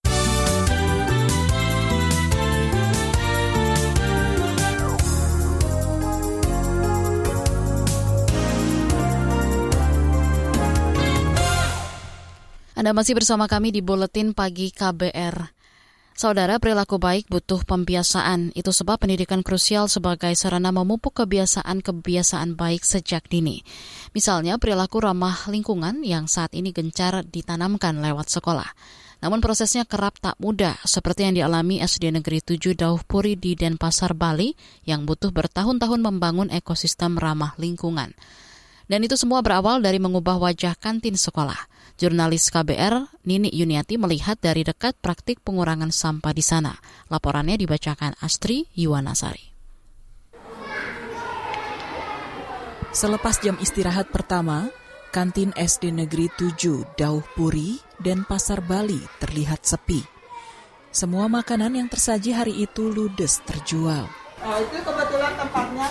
Anda 12.81 12.97
masih 12.97 13.13
bersama 13.13 13.45
kami 13.45 13.69
di 13.69 13.85
Buletin 13.85 14.33
Pagi 14.33 14.73
KBR. 14.73 15.53
Saudara, 16.17 16.57
perilaku 16.57 16.97
baik 16.97 17.29
butuh 17.29 17.61
pembiasaan. 17.61 18.57
Itu 18.57 18.73
sebab 18.73 18.97
pendidikan 18.97 19.45
krusial 19.45 19.85
sebagai 19.85 20.33
sarana 20.33 20.73
memupuk 20.73 21.13
kebiasaan-kebiasaan 21.21 22.57
baik 22.57 22.81
sejak 22.81 23.29
dini. 23.29 23.61
Misalnya 24.17 24.57
perilaku 24.57 24.97
ramah 24.97 25.45
lingkungan 25.53 26.01
yang 26.01 26.25
saat 26.25 26.57
ini 26.57 26.73
gencar 26.73 27.21
ditanamkan 27.21 28.01
lewat 28.01 28.33
sekolah. 28.33 28.73
Namun 29.21 29.45
prosesnya 29.45 29.85
kerap 29.85 30.17
tak 30.17 30.41
mudah, 30.41 30.73
seperti 30.81 31.29
yang 31.29 31.37
dialami 31.37 31.85
SD 31.85 32.09
Negeri 32.09 32.41
7 32.41 32.73
Dauh 32.73 32.97
Puri 33.05 33.37
di 33.37 33.53
Denpasar, 33.53 34.17
Bali, 34.17 34.57
yang 34.89 35.05
butuh 35.05 35.29
bertahun-tahun 35.29 36.01
membangun 36.01 36.49
ekosistem 36.49 37.21
ramah 37.21 37.53
lingkungan. 37.61 38.17
Dan 38.89 39.05
itu 39.05 39.13
semua 39.21 39.45
berawal 39.45 39.85
dari 39.85 40.01
mengubah 40.01 40.41
wajah 40.41 40.73
kantin 40.81 41.13
sekolah. 41.13 41.69
Jurnalis 42.01 42.49
KBR 42.49 43.21
Nini 43.29 43.53
Yuniati 43.53 44.01
melihat 44.01 44.33
dari 44.41 44.65
dekat 44.65 44.97
praktik 44.97 45.37
pengurangan 45.45 45.93
sampah 45.93 46.33
di 46.33 46.41
sana. 46.41 46.73
Laporannya 47.13 47.61
dibacakan 47.61 48.17
Astri 48.25 48.65
Yuwanasari. 48.73 49.53
Selepas 52.89 53.37
jam 53.37 53.53
istirahat 53.61 54.09
pertama, 54.09 54.73
kantin 55.13 55.53
SD 55.53 55.93
Negeri 55.93 56.33
7 56.33 56.97
Dauh 56.97 57.21
Puri 57.37 57.77
dan 58.01 58.25
Pasar 58.25 58.65
Bali 58.65 58.97
terlihat 59.21 59.61
sepi. 59.61 60.01
Semua 60.89 61.29
makanan 61.29 61.77
yang 61.77 61.85
tersaji 61.85 62.33
hari 62.33 62.65
itu 62.65 62.89
ludes 62.89 63.45
terjual. 63.45 64.09
Oh, 64.41 64.57
itu 64.57 64.77
kebetulan 64.81 65.37
tempatnya 65.37 65.87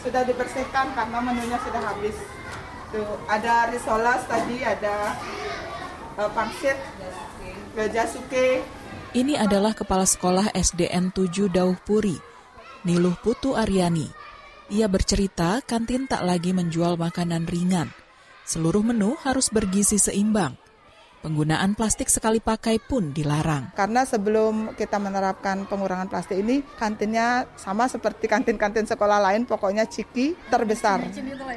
sudah 0.00 0.24
dibersihkan 0.24 0.96
karena 0.96 1.18
menunya 1.20 1.60
sudah 1.60 1.82
habis. 1.84 2.16
Tuh, 2.90 3.06
ada 3.30 3.70
risoles 3.70 4.24
tadi, 4.26 4.58
ada 4.66 5.14
uh, 6.20 6.30
pangsit, 6.36 6.76
jasuke. 7.76 8.60
Ini 9.16 9.40
adalah 9.40 9.74
Kepala 9.74 10.06
Sekolah 10.06 10.52
SDN 10.54 11.10
7 11.10 11.50
Dauh 11.50 11.74
Puri, 11.82 12.14
Niluh 12.86 13.16
Putu 13.18 13.56
Aryani. 13.56 14.06
Ia 14.70 14.86
bercerita 14.86 15.58
kantin 15.66 16.06
tak 16.06 16.22
lagi 16.22 16.54
menjual 16.54 16.94
makanan 16.94 17.48
ringan. 17.50 17.90
Seluruh 18.46 18.86
menu 18.86 19.18
harus 19.26 19.50
bergizi 19.50 19.98
seimbang. 19.98 20.54
Penggunaan 21.20 21.76
plastik 21.76 22.08
sekali 22.08 22.40
pakai 22.40 22.80
pun 22.80 23.12
dilarang. 23.12 23.76
Karena 23.76 24.08
sebelum 24.08 24.72
kita 24.72 24.96
menerapkan 24.96 25.68
pengurangan 25.68 26.08
plastik 26.08 26.40
ini, 26.40 26.64
kantinnya 26.80 27.44
sama 27.60 27.90
seperti 27.92 28.24
kantin-kantin 28.24 28.88
sekolah 28.88 29.20
lain, 29.20 29.44
pokoknya 29.44 29.84
ciki 29.84 30.32
terbesar. 30.48 31.04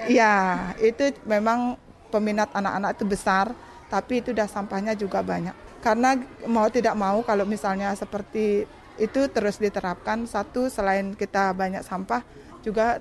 Iya, 0.10 0.75
itu 0.84 1.15
memang 1.24 1.79
peminat 2.12 2.51
anak-anak 2.51 3.00
itu 3.00 3.05
besar, 3.08 3.55
tapi 3.94 4.26
itu 4.26 4.34
udah 4.34 4.50
sampahnya 4.50 4.98
juga 4.98 5.22
banyak. 5.22 5.54
Karena 5.86 6.18
mau 6.50 6.66
tidak 6.74 6.98
mau 6.98 7.22
kalau 7.22 7.46
misalnya 7.46 7.94
seperti 7.94 8.66
itu 8.98 9.22
terus 9.30 9.62
diterapkan, 9.62 10.26
satu 10.26 10.66
selain 10.66 11.14
kita 11.14 11.54
banyak 11.54 11.86
sampah, 11.86 12.26
juga 12.66 12.98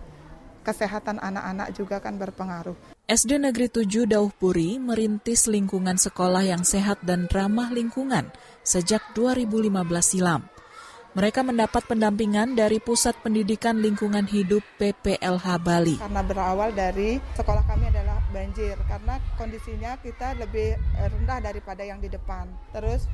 kesehatan 0.61 1.17
anak-anak 1.17 1.73
juga 1.73 1.97
kan 2.05 2.21
berpengaruh. 2.21 2.77
SD 3.09 3.41
Negeri 3.41 3.73
7 3.73 4.05
Dauh 4.05 4.31
Puri 4.31 4.77
merintis 4.77 5.49
lingkungan 5.49 5.97
sekolah 5.97 6.45
yang 6.45 6.63
sehat 6.63 7.01
dan 7.03 7.27
ramah 7.33 7.73
lingkungan 7.73 8.29
sejak 8.61 9.17
2015 9.17 9.73
silam. 10.05 10.45
Mereka 11.13 11.45
mendapat 11.45 11.85
pendampingan 11.85 12.57
dari 12.57 12.81
Pusat 12.81 13.21
Pendidikan 13.21 13.85
Lingkungan 13.85 14.25
Hidup 14.25 14.65
PPLH 14.81 15.47
Bali. 15.61 16.01
Karena 16.01 16.25
berawal 16.25 16.73
dari 16.73 17.21
sekolah 17.37 17.69
kami 17.69 17.93
adalah 17.93 18.12
banjir, 18.33 18.75
karena 18.89 19.21
kondisinya 19.37 20.01
kita 20.01 20.35
lebih 20.41 20.81
rendah 20.97 21.39
daripada 21.45 21.85
yang 21.85 22.01
di 22.01 22.09
depan. 22.09 22.49
Terus 22.73 23.07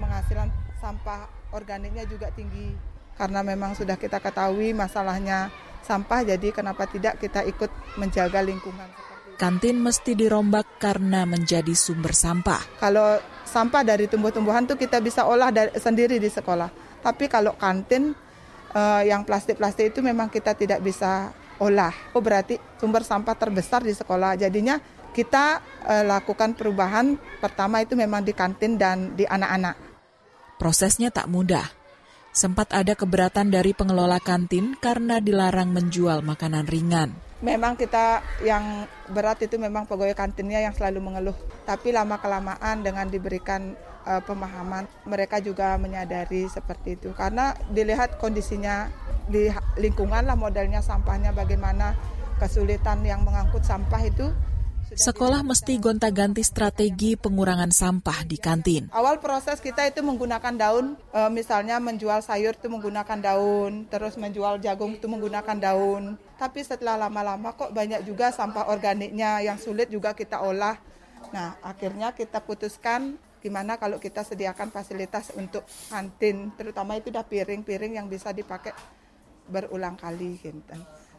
penghasilan 0.00 0.48
sampah 0.80 1.28
organiknya 1.52 2.08
juga 2.08 2.32
tinggi. 2.32 2.72
Karena 3.16 3.44
memang 3.44 3.76
sudah 3.76 4.00
kita 4.00 4.20
ketahui 4.20 4.72
masalahnya 4.72 5.52
sampah, 5.84 6.24
jadi 6.24 6.50
kenapa 6.52 6.88
tidak 6.88 7.20
kita 7.20 7.44
ikut 7.44 7.68
menjaga 8.00 8.40
lingkungan 8.40 8.88
kantin 9.36 9.84
mesti 9.84 10.16
dirombak 10.16 10.80
karena 10.80 11.28
menjadi 11.28 11.76
sumber 11.76 12.16
sampah. 12.16 12.80
Kalau 12.80 13.20
sampah 13.44 13.84
dari 13.84 14.08
tumbuh-tumbuhan 14.08 14.64
tuh 14.64 14.80
kita 14.80 14.98
bisa 15.04 15.28
olah 15.28 15.52
dari, 15.52 15.76
sendiri 15.76 16.16
di 16.16 16.32
sekolah. 16.32 16.72
Tapi 17.04 17.28
kalau 17.28 17.54
kantin 17.54 18.16
uh, 18.72 19.02
yang 19.04 19.22
plastik-plastik 19.22 19.94
itu 19.94 20.00
memang 20.00 20.32
kita 20.32 20.56
tidak 20.56 20.82
bisa 20.82 21.30
olah. 21.62 21.92
Oh 22.16 22.22
berarti 22.22 22.58
sumber 22.80 23.02
sampah 23.04 23.36
terbesar 23.36 23.84
di 23.84 23.92
sekolah. 23.92 24.36
Jadinya 24.36 24.80
kita 25.12 25.60
uh, 25.84 26.04
lakukan 26.04 26.52
perubahan 26.52 27.16
pertama 27.40 27.80
itu 27.80 27.96
memang 27.96 28.20
di 28.20 28.36
kantin 28.36 28.76
dan 28.76 29.16
di 29.16 29.24
anak-anak. 29.24 29.76
Prosesnya 30.60 31.12
tak 31.12 31.28
mudah. 31.28 31.64
Sempat 32.36 32.72
ada 32.76 32.92
keberatan 32.92 33.48
dari 33.48 33.72
pengelola 33.72 34.20
kantin 34.20 34.76
karena 34.76 35.24
dilarang 35.24 35.72
menjual 35.72 36.20
makanan 36.20 36.68
ringan 36.68 37.26
memang 37.44 37.76
kita 37.76 38.24
yang 38.40 38.88
berat 39.12 39.44
itu 39.44 39.60
memang 39.60 39.84
pegawai 39.84 40.16
kantinnya 40.16 40.64
yang 40.64 40.72
selalu 40.72 41.00
mengeluh. 41.04 41.36
Tapi 41.68 41.92
lama 41.92 42.16
kelamaan 42.16 42.80
dengan 42.80 43.08
diberikan 43.08 43.76
uh, 44.08 44.22
pemahaman, 44.24 44.88
mereka 45.04 45.42
juga 45.42 45.76
menyadari 45.76 46.48
seperti 46.48 46.96
itu. 46.96 47.12
Karena 47.12 47.52
dilihat 47.68 48.16
kondisinya 48.16 48.88
di 49.26 49.50
lingkungan 49.78 50.22
lah 50.26 50.38
modelnya 50.38 50.78
sampahnya 50.80 51.34
bagaimana 51.34 51.94
kesulitan 52.38 53.02
yang 53.02 53.26
mengangkut 53.26 53.64
sampah 53.66 54.02
itu 54.06 54.26
Sekolah 54.86 55.42
mesti 55.42 55.82
gonta-ganti 55.82 56.46
strategi 56.46 57.18
pengurangan 57.18 57.74
sampah 57.74 58.22
di 58.22 58.38
kantin. 58.38 58.86
Awal 58.94 59.18
proses 59.18 59.58
kita 59.58 59.82
itu 59.82 59.98
menggunakan 59.98 60.54
daun, 60.54 60.94
e, 61.10 61.20
misalnya 61.34 61.82
menjual 61.82 62.22
sayur 62.22 62.54
itu 62.54 62.70
menggunakan 62.70 63.18
daun, 63.18 63.90
terus 63.90 64.14
menjual 64.14 64.62
jagung 64.62 64.94
itu 64.94 65.10
menggunakan 65.10 65.58
daun. 65.58 66.14
Tapi 66.38 66.62
setelah 66.62 66.94
lama-lama 66.94 67.50
kok 67.58 67.74
banyak 67.74 68.06
juga 68.06 68.30
sampah 68.30 68.70
organiknya 68.70 69.42
yang 69.42 69.58
sulit 69.58 69.90
juga 69.90 70.14
kita 70.14 70.38
olah. 70.38 70.78
Nah, 71.34 71.58
akhirnya 71.66 72.14
kita 72.14 72.38
putuskan 72.38 73.18
gimana 73.42 73.82
kalau 73.82 73.98
kita 73.98 74.22
sediakan 74.22 74.70
fasilitas 74.70 75.34
untuk 75.34 75.66
kantin, 75.90 76.54
terutama 76.54 76.94
itu 76.94 77.10
udah 77.10 77.26
piring-piring 77.26 77.98
yang 77.98 78.06
bisa 78.06 78.30
dipakai 78.30 78.70
berulang 79.48 79.98
kali 79.98 80.38
gitu. 80.40 80.76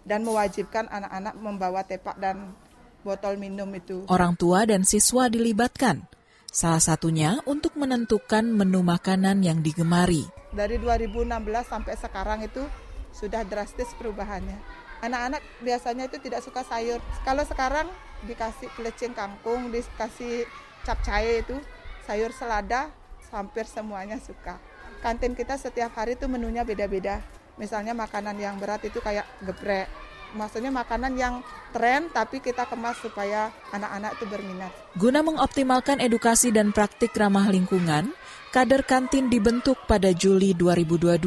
Dan 0.07 0.23
mewajibkan 0.23 0.87
anak-anak 0.87 1.35
membawa 1.35 1.81
tepak 1.83 2.15
dan 2.15 2.55
botol 3.03 3.35
minum 3.35 3.67
itu. 3.75 4.07
Orang 4.07 4.39
tua 4.39 4.63
dan 4.63 4.87
siswa 4.87 5.27
dilibatkan. 5.27 6.07
Salah 6.47 6.79
satunya 6.79 7.43
untuk 7.43 7.75
menentukan 7.75 8.47
menu 8.47 8.79
makanan 8.81 9.43
yang 9.43 9.59
digemari. 9.59 10.23
Dari 10.55 10.79
2016 10.79 11.27
sampai 11.67 11.93
sekarang 11.99 12.39
itu 12.47 12.63
sudah 13.11 13.43
drastis 13.43 13.91
perubahannya. 13.99 14.55
Anak-anak 15.03 15.43
biasanya 15.61 16.09
itu 16.09 16.17
tidak 16.23 16.41
suka 16.41 16.63
sayur. 16.65 16.97
Kalau 17.27 17.43
sekarang 17.45 17.85
dikasih 18.25 18.71
pelecing 18.73 19.13
kangkung, 19.13 19.69
dikasih 19.69 20.47
capcay 20.87 21.43
itu, 21.45 21.59
sayur 22.07 22.31
selada, 22.33 22.89
hampir 23.29 23.67
semuanya 23.67 24.17
suka. 24.23 24.57
Kantin 25.03 25.37
kita 25.37 25.59
setiap 25.59 25.93
hari 25.93 26.17
itu 26.17 26.25
menunya 26.25 26.65
beda-beda. 26.65 27.21
Misalnya 27.57 27.97
makanan 27.97 28.37
yang 28.37 28.55
berat 28.61 28.85
itu 28.85 29.01
kayak 29.01 29.25
geprek, 29.41 29.89
maksudnya 30.37 30.69
makanan 30.69 31.13
yang 31.17 31.41
tren 31.73 32.09
tapi 32.13 32.37
kita 32.37 32.69
kemas 32.69 33.01
supaya 33.01 33.49
anak-anak 33.73 34.17
itu 34.17 34.25
berminat. 34.29 34.71
Guna 34.93 35.25
mengoptimalkan 35.25 35.97
edukasi 35.97 36.53
dan 36.53 36.69
praktik 36.69 37.17
ramah 37.17 37.49
lingkungan, 37.49 38.13
kader 38.53 38.85
kantin 38.85 39.29
dibentuk 39.33 39.77
pada 39.89 40.13
Juli 40.13 40.53
2022. 40.53 41.17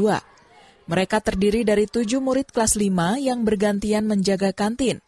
Mereka 0.90 1.22
terdiri 1.22 1.62
dari 1.62 1.86
tujuh 1.86 2.18
murid 2.18 2.50
kelas 2.50 2.74
5 2.74 3.22
yang 3.22 3.46
bergantian 3.46 4.10
menjaga 4.10 4.50
kantin. 4.50 4.98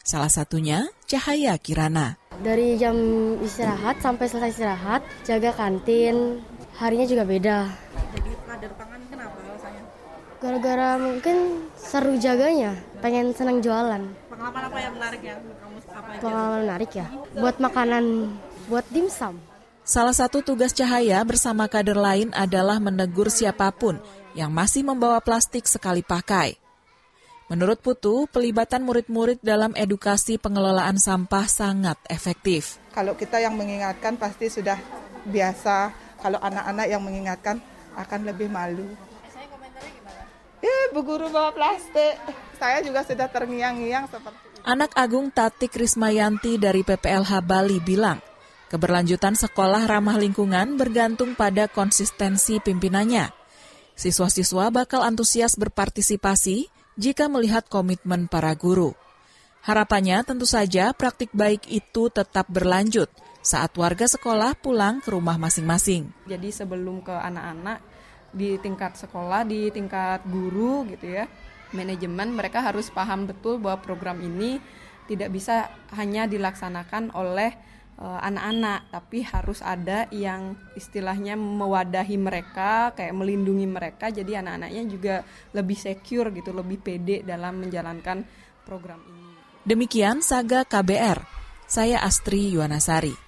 Salah 0.00 0.32
satunya 0.32 0.88
Cahaya 1.04 1.52
Kirana. 1.60 2.16
Dari 2.40 2.80
jam 2.80 2.96
istirahat 3.44 4.00
sampai 4.00 4.24
selesai 4.24 4.56
istirahat, 4.56 5.04
jaga 5.28 5.52
kantin, 5.52 6.40
harinya 6.80 7.04
juga 7.04 7.28
beda. 7.28 7.68
Jadi 8.16 8.30
kader 8.46 8.72
pangan? 8.78 8.97
Gara-gara 10.38 10.94
mungkin 11.02 11.66
seru 11.74 12.14
jaganya, 12.14 12.78
pengen 13.02 13.34
senang 13.34 13.58
jualan. 13.58 14.06
Pengalaman 14.30 14.62
apa 14.70 14.78
yang 14.78 14.94
menarik 14.94 15.20
ya? 15.26 15.34
Kamu 15.34 15.76
apa 15.82 16.08
aja? 16.14 16.20
Pengalaman 16.22 16.60
menarik 16.62 16.90
ya, 16.94 17.06
buat 17.34 17.56
makanan, 17.58 18.04
buat 18.70 18.86
dimsum. 18.94 19.34
Salah 19.82 20.14
satu 20.14 20.38
tugas 20.46 20.70
Cahaya 20.70 21.18
bersama 21.26 21.66
kader 21.66 21.98
lain 21.98 22.30
adalah 22.38 22.78
menegur 22.78 23.34
siapa 23.34 23.74
pun 23.74 23.98
yang 24.38 24.54
masih 24.54 24.86
membawa 24.86 25.18
plastik 25.18 25.66
sekali 25.66 26.06
pakai. 26.06 26.54
Menurut 27.50 27.82
Putu, 27.82 28.30
pelibatan 28.30 28.86
murid-murid 28.86 29.42
dalam 29.42 29.74
edukasi 29.74 30.38
pengelolaan 30.38 31.00
sampah 31.00 31.50
sangat 31.50 31.98
efektif. 32.06 32.78
Kalau 32.94 33.18
kita 33.18 33.42
yang 33.42 33.58
mengingatkan 33.58 34.14
pasti 34.14 34.46
sudah 34.52 34.78
biasa, 35.26 35.90
kalau 36.22 36.38
anak-anak 36.38 36.86
yang 36.86 37.02
mengingatkan 37.02 37.58
akan 37.98 38.20
lebih 38.22 38.46
malu. 38.52 38.86
Eh, 40.58 40.84
Bu 40.90 41.06
Guru 41.06 41.30
bawa 41.30 41.54
plastik. 41.54 42.18
Saya 42.58 42.82
juga 42.82 43.06
sudah 43.06 43.30
terngiang-ngiang 43.30 44.10
seperti 44.10 44.42
itu. 44.50 44.58
Anak 44.66 44.90
Agung 44.98 45.30
Tati 45.30 45.70
Krismayanti 45.70 46.58
dari 46.58 46.82
PPLH 46.82 47.32
Bali 47.46 47.78
bilang, 47.78 48.18
Keberlanjutan 48.68 49.32
sekolah 49.32 49.88
ramah 49.88 50.20
lingkungan 50.20 50.76
bergantung 50.76 51.32
pada 51.32 51.72
konsistensi 51.72 52.60
pimpinannya. 52.60 53.32
Siswa-siswa 53.96 54.68
bakal 54.68 55.00
antusias 55.08 55.56
berpartisipasi 55.56 56.68
jika 57.00 57.32
melihat 57.32 57.64
komitmen 57.64 58.28
para 58.28 58.52
guru. 58.52 58.92
Harapannya 59.64 60.20
tentu 60.20 60.44
saja 60.44 60.92
praktik 60.92 61.32
baik 61.32 61.64
itu 61.72 62.12
tetap 62.12 62.44
berlanjut 62.52 63.08
saat 63.40 63.72
warga 63.72 64.04
sekolah 64.04 64.52
pulang 64.60 65.00
ke 65.00 65.16
rumah 65.16 65.40
masing-masing. 65.40 66.12
Jadi 66.28 66.52
sebelum 66.52 67.00
ke 67.00 67.16
anak-anak 67.16 67.80
di 68.32 68.60
tingkat 68.60 68.96
sekolah, 68.96 69.44
di 69.48 69.72
tingkat 69.72 70.24
guru 70.28 70.84
gitu 70.90 71.18
ya, 71.18 71.24
manajemen 71.72 72.32
mereka 72.32 72.64
harus 72.64 72.92
paham 72.92 73.28
betul 73.28 73.60
bahwa 73.60 73.80
program 73.80 74.20
ini 74.20 74.60
tidak 75.08 75.32
bisa 75.32 75.72
hanya 75.96 76.28
dilaksanakan 76.28 77.16
oleh 77.16 77.56
Eh, 77.98 78.20
anak-anak, 78.30 78.94
tapi 78.94 79.26
harus 79.26 79.58
ada 79.58 80.06
yang 80.14 80.54
istilahnya 80.78 81.34
mewadahi 81.34 82.14
mereka, 82.14 82.94
kayak 82.94 83.10
melindungi 83.10 83.66
mereka, 83.66 84.06
jadi 84.14 84.38
anak-anaknya 84.38 84.82
juga 84.86 85.14
lebih 85.50 85.74
secure 85.74 86.30
gitu, 86.30 86.54
lebih 86.54 86.78
pede 86.78 87.26
dalam 87.26 87.58
menjalankan 87.58 88.22
program 88.62 89.02
ini. 89.02 89.34
Demikian 89.66 90.22
Saga 90.22 90.62
KBR, 90.62 91.26
saya 91.66 91.98
Astri 92.06 92.54
Yuwanasari. 92.54 93.27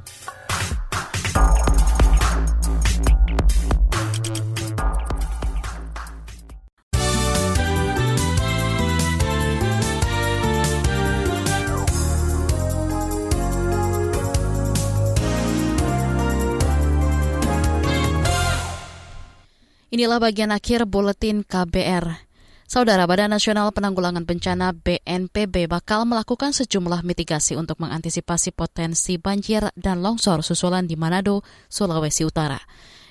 Inilah 19.91 20.23
bagian 20.23 20.55
akhir 20.55 20.87
buletin 20.87 21.43
KBR. 21.43 22.23
Saudara 22.63 23.03
Badan 23.03 23.35
Nasional 23.35 23.75
Penanggulangan 23.75 24.23
Bencana 24.23 24.71
BNPB 24.71 25.67
bakal 25.67 26.07
melakukan 26.07 26.55
sejumlah 26.55 27.03
mitigasi 27.03 27.59
untuk 27.59 27.75
mengantisipasi 27.83 28.55
potensi 28.55 29.19
banjir 29.19 29.67
dan 29.75 29.99
longsor 29.99 30.47
susulan 30.47 30.87
di 30.87 30.95
Manado, 30.95 31.43
Sulawesi 31.67 32.23
Utara 32.23 32.55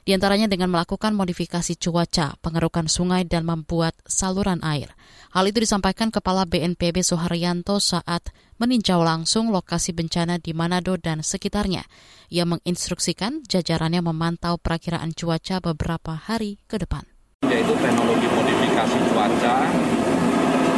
di 0.05 0.17
antaranya 0.17 0.49
dengan 0.49 0.73
melakukan 0.73 1.13
modifikasi 1.13 1.77
cuaca, 1.77 2.35
pengerukan 2.41 2.89
sungai, 2.89 3.29
dan 3.29 3.45
membuat 3.45 3.93
saluran 4.09 4.65
air. 4.65 4.97
Hal 5.31 5.47
itu 5.47 5.63
disampaikan 5.63 6.11
Kepala 6.11 6.43
BNPB 6.43 7.07
Soeharyanto 7.07 7.79
saat 7.79 8.35
meninjau 8.59 8.99
langsung 8.99 9.55
lokasi 9.55 9.95
bencana 9.95 10.43
di 10.43 10.51
Manado 10.51 10.99
dan 10.99 11.23
sekitarnya. 11.23 11.87
Ia 12.35 12.43
menginstruksikan 12.51 13.47
jajarannya 13.47 14.03
memantau 14.03 14.59
perakiraan 14.59 15.15
cuaca 15.15 15.63
beberapa 15.63 16.19
hari 16.19 16.59
ke 16.67 16.83
depan. 16.83 17.07
Yaitu 17.47 17.75
teknologi 17.79 18.27
modifikasi 18.27 18.99
cuaca, 19.15 19.57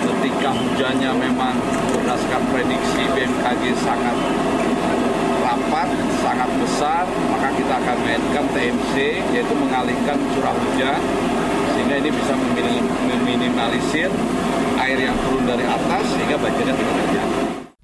ketika 0.04 0.50
hujannya 0.52 1.12
memang 1.16 1.56
berdasarkan 1.96 2.42
prediksi 2.52 3.02
BMKG 3.08 3.62
sangat 3.80 4.16
rapat 5.40 5.88
sangat 6.20 6.50
besar, 6.60 7.08
maka 7.32 7.48
kita 7.56 7.74
akan 7.80 7.96
mainkan 8.04 8.44
TMC, 8.52 8.92
yaitu 9.32 9.54
mengalihkan 9.56 10.20
curah 10.36 10.52
hujan, 10.52 11.00
sehingga 11.72 11.94
ini 12.04 12.10
bisa 12.12 12.36
meminimalisir 13.72 14.10
air 14.76 14.98
yang 15.00 15.16
turun 15.24 15.44
dari 15.48 15.64
atas, 15.64 16.04
sehingga 16.12 16.36
banjirnya 16.36 16.74
tidak 16.76 16.94
terjadi. 17.00 17.36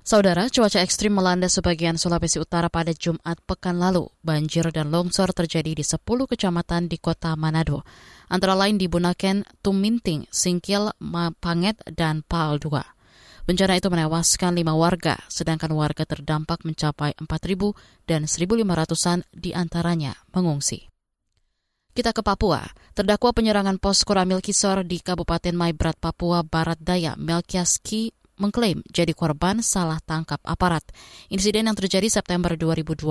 Saudara, 0.09 0.49
cuaca 0.49 0.81
ekstrim 0.81 1.13
melanda 1.13 1.53
sebagian 1.53 2.01
Sulawesi 2.01 2.41
Utara 2.41 2.73
pada 2.73 2.97
Jumat 2.97 3.37
pekan 3.45 3.77
lalu. 3.77 4.09
Banjir 4.25 4.65
dan 4.73 4.89
longsor 4.89 5.37
terjadi 5.37 5.77
di 5.77 5.85
10 5.85 6.01
kecamatan 6.01 6.89
di 6.89 6.97
kota 6.97 7.37
Manado. 7.37 7.85
Antara 8.33 8.57
lain 8.57 8.81
di 8.81 8.89
Bunaken, 8.89 9.45
Tuminting, 9.61 10.25
Singkil, 10.33 10.97
Panget, 11.41 11.77
dan 11.93 12.25
Pal 12.25 12.57
2. 12.57 13.49
Bencana 13.49 13.81
itu 13.81 13.89
menewaskan 13.89 14.53
lima 14.57 14.77
warga, 14.77 15.17
sedangkan 15.29 15.73
warga 15.73 16.05
terdampak 16.05 16.69
mencapai 16.69 17.17
4.000 17.17 17.73
dan 18.05 18.29
1.500-an 18.29 19.25
di 19.33 19.57
antaranya 19.57 20.17
mengungsi. 20.37 20.89
Kita 21.99 22.15
ke 22.15 22.23
Papua. 22.23 22.63
Terdakwa 22.95 23.35
penyerangan 23.35 23.83
pos 23.83 24.07
Koramil 24.07 24.39
Kisor 24.39 24.87
di 24.87 25.03
Kabupaten 25.03 25.51
Maibrat, 25.51 25.99
Papua 25.99 26.47
Barat 26.47 26.79
Daya, 26.79 27.19
Melkiaski 27.19 28.15
mengklaim 28.39 28.87
jadi 28.87 29.11
korban 29.11 29.67
salah 29.67 29.99
tangkap 30.07 30.39
aparat. 30.47 30.87
Insiden 31.27 31.67
yang 31.67 31.75
terjadi 31.75 32.07
September 32.07 32.55
2021 32.55 33.03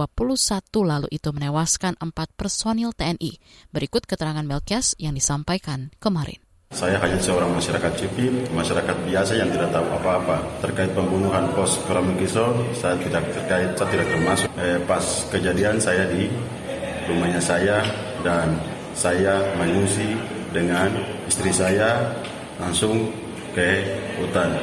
lalu 0.87 1.07
itu 1.11 1.29
menewaskan 1.35 1.99
empat 1.99 2.31
personil 2.39 2.95
TNI. 2.95 3.35
Berikut 3.75 4.07
keterangan 4.07 4.47
Melkias 4.47 4.95
yang 4.95 5.19
disampaikan 5.19 5.91
kemarin. 5.99 6.39
Saya 6.71 6.95
hanya 7.03 7.19
seorang 7.19 7.51
masyarakat 7.59 7.91
sipil, 7.91 8.39
masyarakat 8.55 8.95
biasa 9.03 9.35
yang 9.35 9.51
tidak 9.51 9.75
tahu 9.75 9.83
apa-apa 9.99 10.63
terkait 10.63 10.95
pembunuhan 10.95 11.51
pos 11.51 11.75
Karamukiso. 11.91 12.55
Saya 12.71 12.95
tidak 13.03 13.35
terkait, 13.35 13.75
saya 13.75 13.89
tidak 13.91 14.07
termasuk. 14.15 14.47
Eh, 14.55 14.79
pas 14.87 15.03
kejadian 15.27 15.75
saya 15.75 16.07
di 16.07 16.31
rumahnya 17.11 17.43
saya 17.43 17.83
dan 18.23 18.76
saya 18.97 19.53
mengungsi 19.53 20.17
dengan 20.49 20.89
istri 21.29 21.53
saya 21.53 22.17
langsung 22.57 23.13
ke 23.53 23.85
hutan 24.17 24.57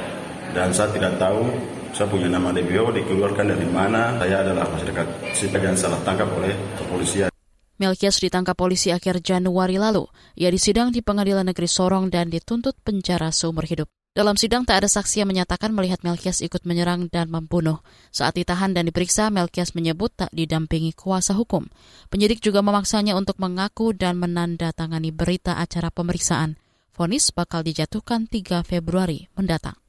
dan 0.50 0.74
saya 0.74 0.90
tidak 0.90 1.14
tahu 1.22 1.46
saya 1.94 2.10
punya 2.10 2.26
nama 2.26 2.50
DBO 2.50 2.90
dikeluarkan 2.90 3.54
dari 3.54 3.70
mana. 3.70 4.18
Saya 4.18 4.42
adalah 4.42 4.66
masyarakat 4.66 5.06
sipil 5.30 5.62
yang 5.62 5.78
salah 5.78 6.02
tangkap 6.02 6.26
oleh 6.34 6.50
kepolisian. 6.74 7.30
Melkias 7.78 8.18
ditangkap 8.18 8.58
polisi 8.58 8.90
akhir 8.90 9.22
Januari 9.22 9.78
lalu. 9.78 10.10
Ia 10.34 10.50
disidang 10.50 10.90
di 10.90 11.06
Pengadilan 11.06 11.46
Negeri 11.46 11.70
Sorong 11.70 12.10
dan 12.10 12.34
dituntut 12.34 12.74
penjara 12.82 13.30
seumur 13.30 13.62
hidup. 13.62 13.86
Dalam 14.14 14.38
sidang 14.38 14.62
tak 14.62 14.78
ada 14.78 14.86
saksi 14.86 15.26
yang 15.26 15.28
menyatakan 15.34 15.74
melihat 15.74 15.98
Melkias 16.06 16.38
ikut 16.38 16.62
menyerang 16.70 17.10
dan 17.10 17.26
membunuh. 17.34 17.82
Saat 18.14 18.38
ditahan 18.38 18.70
dan 18.70 18.86
diperiksa, 18.86 19.26
Melkias 19.26 19.74
menyebut 19.74 20.14
tak 20.14 20.30
didampingi 20.30 20.94
kuasa 20.94 21.34
hukum. 21.34 21.66
Penyidik 22.14 22.38
juga 22.38 22.62
memaksanya 22.62 23.18
untuk 23.18 23.42
mengaku 23.42 23.90
dan 23.90 24.14
menandatangani 24.22 25.10
berita 25.10 25.58
acara 25.58 25.90
pemeriksaan. 25.90 26.54
Fonis 26.94 27.34
bakal 27.34 27.66
dijatuhkan 27.66 28.30
3 28.30 28.62
Februari 28.62 29.26
mendatang. 29.34 29.83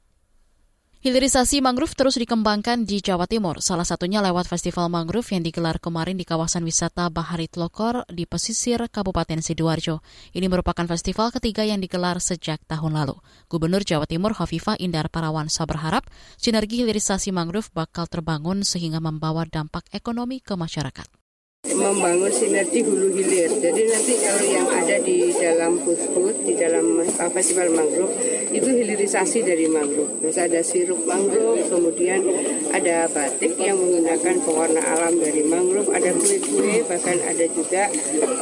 Hilirisasi 1.06 1.62
mangrove 1.62 1.94
terus 1.94 2.18
dikembangkan 2.18 2.82
di 2.82 2.98
Jawa 2.98 3.30
Timur, 3.30 3.62
salah 3.62 3.86
satunya 3.86 4.26
lewat 4.26 4.50
Festival 4.50 4.90
Mangrove 4.90 5.38
yang 5.38 5.46
digelar 5.46 5.78
kemarin 5.78 6.18
di 6.18 6.26
kawasan 6.26 6.66
wisata 6.66 7.14
Bahari 7.14 7.46
Tlokor 7.46 8.10
di 8.10 8.26
pesisir 8.26 8.82
Kabupaten 8.90 9.38
Sidoarjo. 9.38 10.02
Ini 10.34 10.50
merupakan 10.50 10.82
festival 10.90 11.30
ketiga 11.30 11.62
yang 11.62 11.78
digelar 11.78 12.18
sejak 12.18 12.58
tahun 12.66 12.98
lalu. 12.98 13.22
Gubernur 13.46 13.86
Jawa 13.86 14.10
Timur 14.10 14.34
Hovifa 14.34 14.82
Indar 14.82 15.14
Parawansa 15.14 15.70
berharap 15.70 16.10
sinergi 16.42 16.82
hilirisasi 16.82 17.30
mangrove 17.30 17.70
bakal 17.70 18.10
terbangun 18.10 18.66
sehingga 18.66 18.98
membawa 18.98 19.46
dampak 19.46 19.86
ekonomi 19.94 20.42
ke 20.42 20.58
masyarakat 20.58 21.25
membangun 21.74 22.30
sinergi 22.30 22.86
hulu 22.86 23.10
hilir. 23.10 23.50
Jadi 23.50 23.82
nanti 23.90 24.14
kalau 24.22 24.46
yang 24.46 24.68
ada 24.70 24.98
di 25.02 25.34
dalam 25.34 25.82
food 25.82 26.36
di 26.46 26.54
dalam 26.54 27.02
uh, 27.02 27.32
festival 27.34 27.74
mangrove, 27.74 28.14
itu 28.54 28.70
hilirisasi 28.70 29.42
dari 29.42 29.66
mangrove. 29.66 30.22
Terus 30.22 30.38
ada 30.38 30.60
sirup 30.62 31.02
mangrove, 31.10 31.66
kemudian 31.66 32.22
ada 32.70 33.10
batik 33.10 33.58
yang 33.58 33.82
menggunakan 33.82 34.36
pewarna 34.46 34.82
alam 34.84 35.18
dari 35.18 35.42
mangrove, 35.42 35.90
ada 35.90 36.14
kue-kue, 36.14 36.86
bahkan 36.86 37.18
ada 37.26 37.46
juga 37.50 37.90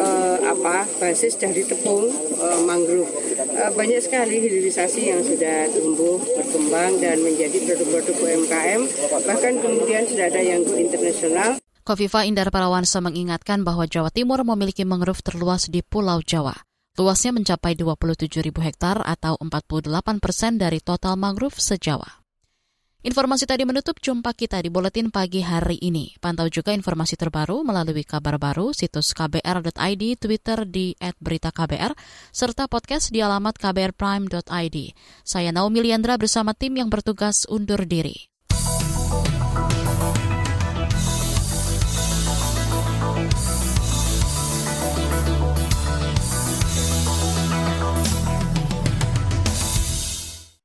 uh, 0.01 0.38
apa 0.43 0.86
basis 0.99 1.39
dari 1.39 1.63
tepung 1.63 2.12
uh, 2.43 2.59
mangrove. 2.67 3.09
Uh, 3.55 3.71
banyak 3.73 4.03
sekali 4.03 4.43
hilirisasi 4.43 5.13
yang 5.13 5.21
sudah 5.23 5.71
tumbuh, 5.71 6.19
berkembang 6.19 6.99
dan 6.99 7.23
menjadi 7.23 7.57
produk-produk 7.63 8.15
UMKM. 8.19 8.81
Bahkan 9.23 9.53
kemudian 9.63 10.03
sudah 10.03 10.27
ada 10.27 10.41
yang 10.43 10.62
internasional. 10.75 11.62
Kofifa 11.84 12.24
Indar 12.24 12.48
Parawansa 12.48 13.04
mengingatkan 13.04 13.67
bahwa 13.67 13.84
Jawa 13.84 14.08
Timur 14.08 14.39
memiliki 14.48 14.88
mangrove 14.88 15.19
terluas 15.19 15.67
di 15.67 15.84
Pulau 15.84 16.24
Jawa. 16.24 16.56
Luasnya 16.96 17.36
mencapai 17.36 17.76
27 17.76 18.39
ribu 18.39 18.63
hektar 18.63 19.04
atau 19.04 19.36
48 19.36 20.24
persen 20.24 20.56
dari 20.56 20.80
total 20.80 21.19
mangrove 21.19 21.60
sejawa. 21.60 22.24
Informasi 23.04 23.43
tadi 23.43 23.67
menutup 23.67 24.00
jumpa 24.00 24.32
kita 24.32 24.63
di 24.63 24.72
Buletin 24.72 25.12
Pagi 25.12 25.43
hari 25.43 25.76
ini. 25.84 26.15
Pantau 26.24 26.48
juga 26.48 26.72
informasi 26.72 27.19
terbaru 27.19 27.67
melalui 27.67 28.08
kabar 28.08 28.39
baru, 28.39 28.72
situs 28.72 29.12
kbr.id, 29.12 30.04
Twitter 30.24 30.63
di 30.63 30.96
@beritaKBR, 31.19 31.91
serta 32.32 32.72
podcast 32.72 33.12
di 33.12 33.19
alamat 33.19 33.60
kbrprime.id. 33.60 34.78
Saya 35.28 35.52
Naomi 35.52 35.84
Liandra 35.84 36.15
bersama 36.15 36.56
tim 36.56 36.80
yang 36.80 36.88
bertugas 36.88 37.43
undur 37.52 37.84
diri. 37.84 38.33